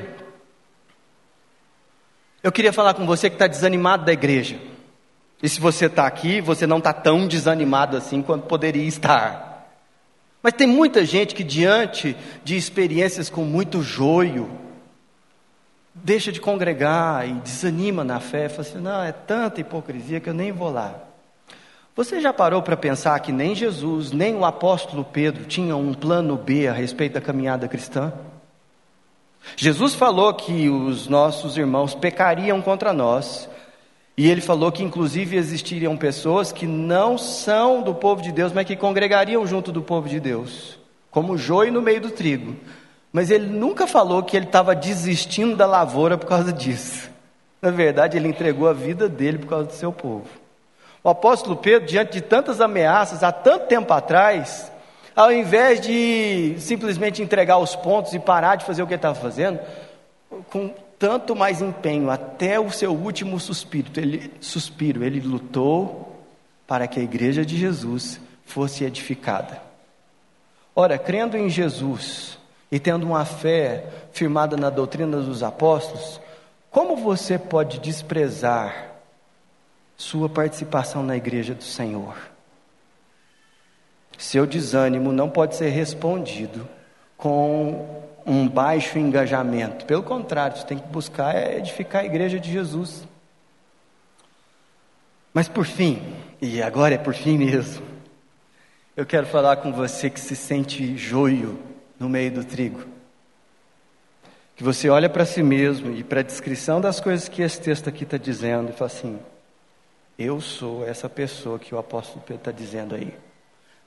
eu 2.41 2.53
queria 2.53 2.71
falar 2.71 2.93
com 2.93 3.05
você 3.05 3.29
que 3.29 3.35
está 3.35 3.47
desanimado 3.47 4.05
da 4.05 4.13
igreja. 4.13 4.57
E 5.41 5.49
se 5.49 5.59
você 5.59 5.87
está 5.87 6.07
aqui, 6.07 6.39
você 6.39 6.65
não 6.65 6.77
está 6.77 6.93
tão 6.93 7.27
desanimado 7.27 7.97
assim 7.97 8.21
quanto 8.21 8.47
poderia 8.47 8.87
estar. 8.87 9.67
Mas 10.41 10.53
tem 10.53 10.65
muita 10.65 11.05
gente 11.05 11.35
que, 11.35 11.43
diante 11.43 12.15
de 12.45 12.55
experiências 12.55 13.29
com 13.29 13.43
muito 13.43 13.81
joio, 13.81 14.49
deixa 15.93 16.31
de 16.31 16.39
congregar 16.39 17.27
e 17.27 17.33
desanima 17.33 18.05
na 18.05 18.21
fé, 18.21 18.47
fala 18.47 18.61
assim: 18.61 18.79
não, 18.79 19.03
é 19.03 19.11
tanta 19.11 19.59
hipocrisia 19.59 20.21
que 20.21 20.29
eu 20.29 20.33
nem 20.33 20.53
vou 20.53 20.71
lá. 20.71 20.95
Você 21.95 22.19
já 22.19 22.33
parou 22.33 22.61
para 22.61 22.75
pensar 22.75 23.19
que 23.19 23.31
nem 23.31 23.53
Jesus, 23.53 24.11
nem 24.11 24.35
o 24.35 24.45
apóstolo 24.45 25.03
Pedro 25.03 25.45
tinham 25.45 25.79
um 25.79 25.93
plano 25.93 26.35
B 26.35 26.67
a 26.67 26.73
respeito 26.73 27.13
da 27.13 27.21
caminhada 27.21 27.67
cristã? 27.67 28.11
Jesus 29.55 29.93
falou 29.93 30.33
que 30.33 30.69
os 30.69 31.07
nossos 31.07 31.57
irmãos 31.57 31.93
pecariam 31.93 32.61
contra 32.61 32.93
nós 32.93 33.47
E 34.15 34.29
ele 34.29 34.41
falou 34.41 34.71
que 34.71 34.83
inclusive 34.83 35.35
existiriam 35.35 35.97
pessoas 35.97 36.51
que 36.51 36.67
não 36.67 37.17
são 37.17 37.81
do 37.81 37.95
povo 37.95 38.21
de 38.21 38.31
Deus, 38.31 38.53
mas 38.53 38.65
que 38.65 38.75
congregariam 38.75 39.45
junto 39.47 39.71
do 39.71 39.81
povo 39.81 40.07
de 40.07 40.19
Deus, 40.19 40.77
como 41.09 41.37
joio 41.37 41.73
no 41.73 41.81
meio 41.81 41.99
do 41.99 42.11
trigo. 42.11 42.55
Mas 43.11 43.31
ele 43.31 43.47
nunca 43.47 43.87
falou 43.87 44.21
que 44.21 44.37
ele 44.37 44.45
estava 44.45 44.75
desistindo 44.75 45.55
da 45.55 45.65
lavoura 45.65 46.17
por 46.17 46.27
causa 46.27 46.53
disso. 46.53 47.09
Na 47.61 47.71
verdade, 47.71 48.17
ele 48.17 48.27
entregou 48.27 48.67
a 48.67 48.73
vida 48.73 49.09
dele 49.09 49.39
por 49.39 49.47
causa 49.47 49.65
do 49.67 49.73
seu 49.73 49.91
povo. 49.91 50.27
O 51.03 51.09
apóstolo 51.09 51.57
Pedro, 51.57 51.87
diante 51.87 52.13
de 52.13 52.21
tantas 52.21 52.61
ameaças, 52.61 53.23
há 53.23 53.31
tanto 53.31 53.67
tempo 53.67 53.91
atrás, 53.91 54.71
ao 55.13 55.31
invés 55.33 55.81
de 55.81 56.55
simplesmente 56.59 57.21
entregar 57.21 57.57
os 57.57 57.75
pontos 57.75 58.13
e 58.13 58.19
parar 58.19 58.55
de 58.55 58.63
fazer 58.63 58.81
o 58.81 58.87
que 58.87 58.93
ele 58.93 58.99
estava 58.99 59.15
fazendo, 59.15 59.59
com 60.49 60.73
tanto 60.97 61.35
mais 61.35 61.61
empenho, 61.61 62.09
até 62.09 62.57
o 62.57 62.71
seu 62.71 62.93
último 62.93 63.37
suspiro, 63.37 63.89
ele, 63.97 64.31
suspiro, 64.39 65.03
ele 65.03 65.19
lutou 65.19 66.15
para 66.65 66.87
que 66.87 67.01
a 67.01 67.03
igreja 67.03 67.45
de 67.45 67.57
Jesus 67.57 68.21
fosse 68.45 68.85
edificada. 68.85 69.61
Ora, 70.73 70.97
crendo 70.97 71.35
em 71.35 71.49
Jesus 71.49 72.39
e 72.71 72.79
tendo 72.79 73.05
uma 73.05 73.25
fé 73.25 73.83
firmada 74.13 74.55
na 74.55 74.69
doutrina 74.69 75.17
dos 75.17 75.43
apóstolos, 75.43 76.21
como 76.71 76.95
você 76.95 77.37
pode 77.37 77.79
desprezar 77.79 78.92
sua 79.97 80.29
participação 80.29 81.03
na 81.03 81.15
igreja 81.15 81.53
do 81.53 81.63
Senhor? 81.63 82.15
Seu 84.17 84.45
desânimo 84.45 85.11
não 85.11 85.29
pode 85.29 85.55
ser 85.55 85.69
respondido 85.69 86.67
com 87.17 88.03
um 88.25 88.47
baixo 88.47 88.97
engajamento. 88.97 89.85
Pelo 89.85 90.03
contrário, 90.03 90.57
você 90.57 90.65
tem 90.65 90.77
que 90.77 90.87
buscar 90.87 91.35
edificar 91.57 92.03
a 92.03 92.05
igreja 92.05 92.39
de 92.39 92.51
Jesus. 92.51 93.07
Mas 95.33 95.47
por 95.47 95.65
fim, 95.65 96.01
e 96.41 96.61
agora 96.61 96.95
é 96.95 96.97
por 96.97 97.13
fim 97.13 97.37
mesmo, 97.37 97.85
eu 98.95 99.05
quero 99.05 99.25
falar 99.25 99.57
com 99.57 99.73
você 99.73 100.09
que 100.09 100.19
se 100.19 100.35
sente 100.35 100.95
joio 100.95 101.59
no 101.99 102.07
meio 102.07 102.31
do 102.31 102.43
trigo. 102.43 102.83
Que 104.55 104.63
você 104.63 104.87
olha 104.87 105.09
para 105.09 105.25
si 105.25 105.41
mesmo 105.41 105.91
e 105.91 106.03
para 106.03 106.19
a 106.19 106.23
descrição 106.23 106.79
das 106.79 106.99
coisas 106.99 107.27
que 107.27 107.41
esse 107.41 107.59
texto 107.59 107.89
aqui 107.89 108.03
está 108.03 108.17
dizendo 108.17 108.69
e 108.69 108.73
fala 108.73 108.91
assim: 108.91 109.19
Eu 110.17 110.39
sou 110.39 110.87
essa 110.87 111.09
pessoa 111.09 111.57
que 111.57 111.73
o 111.73 111.77
apóstolo 111.77 112.21
Pedro 112.21 112.41
está 112.41 112.51
dizendo 112.51 112.95
aí. 112.95 113.13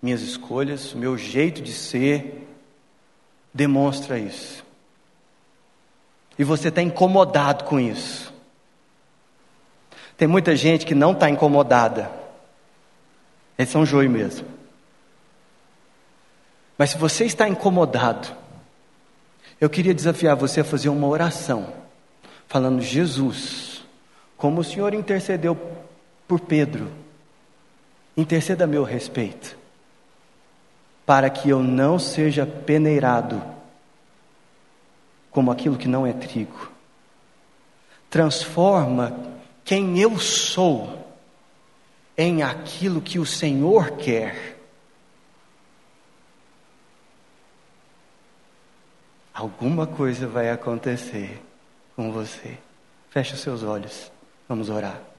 Minhas 0.03 0.23
escolhas, 0.23 0.93
meu 0.93 1.17
jeito 1.17 1.63
de 1.63 1.73
ser, 1.73 2.47
demonstra 3.55 4.19
isso. 4.19 4.65
E 6.39 6.45
você 6.45 6.69
está 6.69 6.83
incomodado 6.83 7.65
com 7.65 7.79
isso. 7.79 8.33
Tem 10.17 10.27
muita 10.27 10.57
gente 10.57 10.85
que 10.85 10.95
não 10.95 11.13
está 11.13 11.31
incomodada. 11.31 12.11
Eles 13.59 13.71
são 13.71 13.87
joio 13.87 14.11
mesmo. 14.11 14.47
Mas 16.77 16.91
se 16.91 16.99
você 16.99 17.25
está 17.25 17.49
incomodado, 17.49 18.29
eu 19.61 19.71
queria 19.71 19.95
desafiar 19.95 20.37
você 20.37 20.61
a 20.61 20.65
fazer 20.65 20.89
uma 20.91 21.07
oração, 21.07 21.73
falando: 22.47 22.83
Jesus, 22.83 23.83
como 24.37 24.61
o 24.61 24.65
Senhor 24.65 24.93
intercedeu 24.93 25.59
por 26.27 26.41
Pedro, 26.41 26.91
interceda 28.17 28.65
a 28.65 28.67
meu 28.67 28.83
respeito 28.83 29.57
para 31.07 31.31
que 31.31 31.49
eu 31.49 31.63
não 31.63 31.99
seja 31.99 32.45
peneirado 32.45 33.41
como 35.31 35.53
aquilo 35.53 35.77
que 35.77 35.87
não 35.87 36.05
é 36.05 36.13
trigo. 36.13 36.73
Transforma 38.11 39.17
quem 39.65 39.99
eu 40.01 40.19
sou 40.19 41.07
em 42.17 42.43
aquilo 42.43 43.01
que 43.01 43.19
o 43.19 43.27
Senhor 43.27 43.93
quer. 43.93 44.59
Alguma 49.33 49.87
coisa 49.87 50.27
vai 50.27 50.51
acontecer 50.51 51.41
com 51.95 52.11
você. 52.11 52.57
Feche 53.11 53.35
os 53.35 53.41
seus 53.41 53.63
olhos. 53.63 54.11
Vamos 54.49 54.71
orar. 54.71 55.16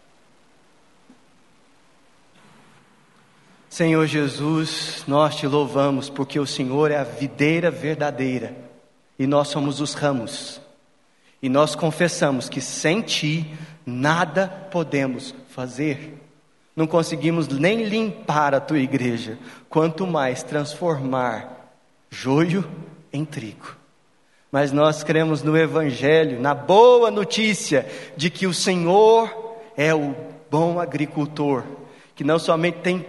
Senhor 3.70 4.08
Jesus, 4.08 5.04
nós 5.08 5.36
te 5.36 5.46
louvamos 5.46 6.10
porque 6.10 6.40
o 6.40 6.48
Senhor 6.48 6.90
é 6.90 6.98
a 6.98 7.04
videira 7.04 7.70
verdadeira 7.70 8.56
e 9.20 9.28
nós 9.28 9.50
somos 9.50 9.82
os 9.82 9.94
ramos. 9.94 10.62
E 11.42 11.50
nós 11.50 11.76
confessamos 11.76 12.50
que 12.50 12.62
sem 12.62 13.02
ti 13.02 13.46
nada 13.86 14.48
podemos 14.72 15.36
fazer. 15.50 16.18
Não 16.76 16.88
conseguimos 16.88 17.48
nem 17.48 17.84
limpar 17.84 18.56
a 18.56 18.60
tua 18.60 18.80
igreja, 18.80 19.38
quanto 19.70 20.08
mais 20.08 20.44
transformar 20.44 21.74
joio 22.10 22.68
em 23.12 23.26
trigo. 23.26 23.76
Mas 24.52 24.72
nós 24.72 25.04
cremos 25.04 25.44
no 25.44 25.58
Evangelho, 25.58 26.40
na 26.40 26.54
boa 26.56 27.12
notícia 27.12 27.86
de 28.16 28.30
que 28.30 28.48
o 28.48 28.54
Senhor 28.54 29.58
é 29.76 29.94
o 29.94 30.16
bom 30.50 30.80
agricultor, 30.80 31.64
que 32.16 32.24
não 32.24 32.40
somente 32.40 32.80
tem 32.80 33.06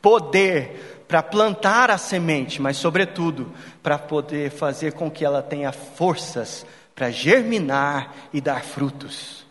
poder 0.00 1.04
para 1.12 1.22
plantar 1.22 1.90
a 1.90 1.98
semente, 1.98 2.62
mas, 2.62 2.78
sobretudo, 2.78 3.52
para 3.82 3.98
poder 3.98 4.50
fazer 4.50 4.94
com 4.94 5.10
que 5.10 5.24
ela 5.24 5.42
tenha 5.42 5.70
forças 5.70 6.64
para 6.94 7.10
germinar 7.10 8.14
e 8.32 8.40
dar 8.40 8.62
frutos. 8.62 9.44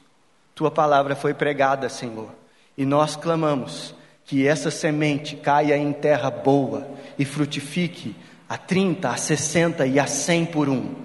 Tua 0.56 0.72
palavra 0.72 1.16
foi 1.16 1.36
pregada, 1.36 1.88
Senhor, 1.88 2.30
e 2.76 2.84
nós 2.84 3.16
clamamos 3.16 3.94
que 4.26 4.48
essa 4.48 4.72
semente 4.72 5.36
caia 5.36 5.78
em 5.78 5.94
terra 5.94 6.32
boa 6.32 6.88
e 7.20 7.26
frutifique 7.26 8.16
a 8.50 8.58
30, 8.58 9.10
a 9.10 9.16
60 9.16 9.86
e 9.86 10.00
a 10.00 10.08
100 10.08 10.46
por 10.48 10.68
um. 10.68 10.96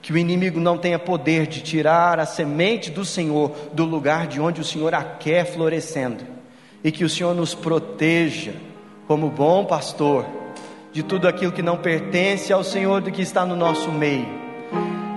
Que 0.00 0.12
o 0.12 0.18
inimigo 0.18 0.60
não 0.60 0.78
tenha 0.78 0.98
poder 1.00 1.48
de 1.48 1.60
tirar 1.60 2.20
a 2.20 2.24
semente 2.24 2.88
do 2.88 3.04
Senhor 3.04 3.50
do 3.72 3.84
lugar 3.84 4.28
de 4.28 4.40
onde 4.40 4.60
o 4.60 4.64
Senhor 4.64 4.94
a 4.94 5.02
quer 5.02 5.44
florescendo 5.44 6.37
e 6.82 6.92
que 6.92 7.04
o 7.04 7.08
Senhor 7.08 7.34
nos 7.34 7.54
proteja, 7.54 8.54
como 9.06 9.30
bom 9.30 9.64
pastor, 9.64 10.24
de 10.92 11.02
tudo 11.02 11.28
aquilo 11.28 11.52
que 11.52 11.62
não 11.62 11.76
pertence 11.76 12.52
ao 12.52 12.64
Senhor 12.64 13.00
do 13.00 13.10
que 13.10 13.22
está 13.22 13.44
no 13.44 13.56
nosso 13.56 13.90
meio, 13.90 14.26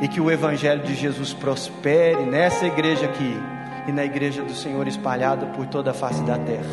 e 0.01 0.07
que 0.07 0.19
o 0.19 0.31
Evangelho 0.31 0.83
de 0.83 0.95
Jesus 0.95 1.33
prospere 1.33 2.23
nessa 2.23 2.65
igreja 2.65 3.05
aqui 3.05 3.35
e 3.87 3.91
na 3.91 4.03
igreja 4.03 4.43
do 4.43 4.53
Senhor 4.53 4.87
espalhada 4.87 5.45
por 5.47 5.67
toda 5.67 5.91
a 5.91 5.93
face 5.93 6.23
da 6.23 6.37
terra. 6.37 6.69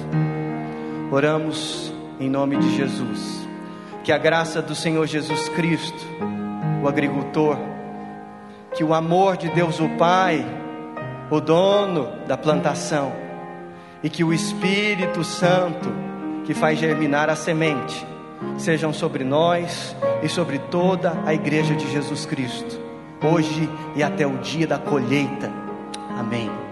Oramos 1.11 1.93
em 2.21 2.29
nome 2.29 2.57
de 2.57 2.77
Jesus, 2.77 3.47
que 4.05 4.13
a 4.13 4.19
graça 4.19 4.61
do 4.61 4.75
Senhor 4.75 5.07
Jesus 5.07 5.49
Cristo, 5.51 6.07
o 6.83 6.89
agricultor, 6.89 7.57
que 8.75 8.85
o 8.85 8.95
amor 8.95 9.37
de 9.37 9.49
Deus 9.51 9.81
o 9.81 9.89
Pai, 9.91 10.45
o 11.31 11.41
dono 11.41 12.09
da 12.27 12.37
plantação, 12.37 13.28
e 14.03 14.09
que 14.09 14.23
o 14.23 14.33
Espírito 14.33 15.25
Santo, 15.25 15.89
que 16.45 16.55
faz 16.55 16.79
germinar 16.79 17.29
a 17.29 17.37
semente, 17.37 18.07
sejam 18.57 18.93
sobre 18.93 19.25
nós 19.25 19.97
e 20.23 20.29
sobre 20.29 20.59
toda 20.59 21.21
a 21.25 21.35
igreja 21.35 21.75
de 21.75 21.91
Jesus 21.91 22.25
Cristo, 22.27 22.81
hoje 23.23 23.69
e 23.97 24.03
até 24.03 24.27
o 24.27 24.39
dia 24.39 24.67
da 24.67 24.79
colheita. 24.79 25.53
Amém. 26.17 26.68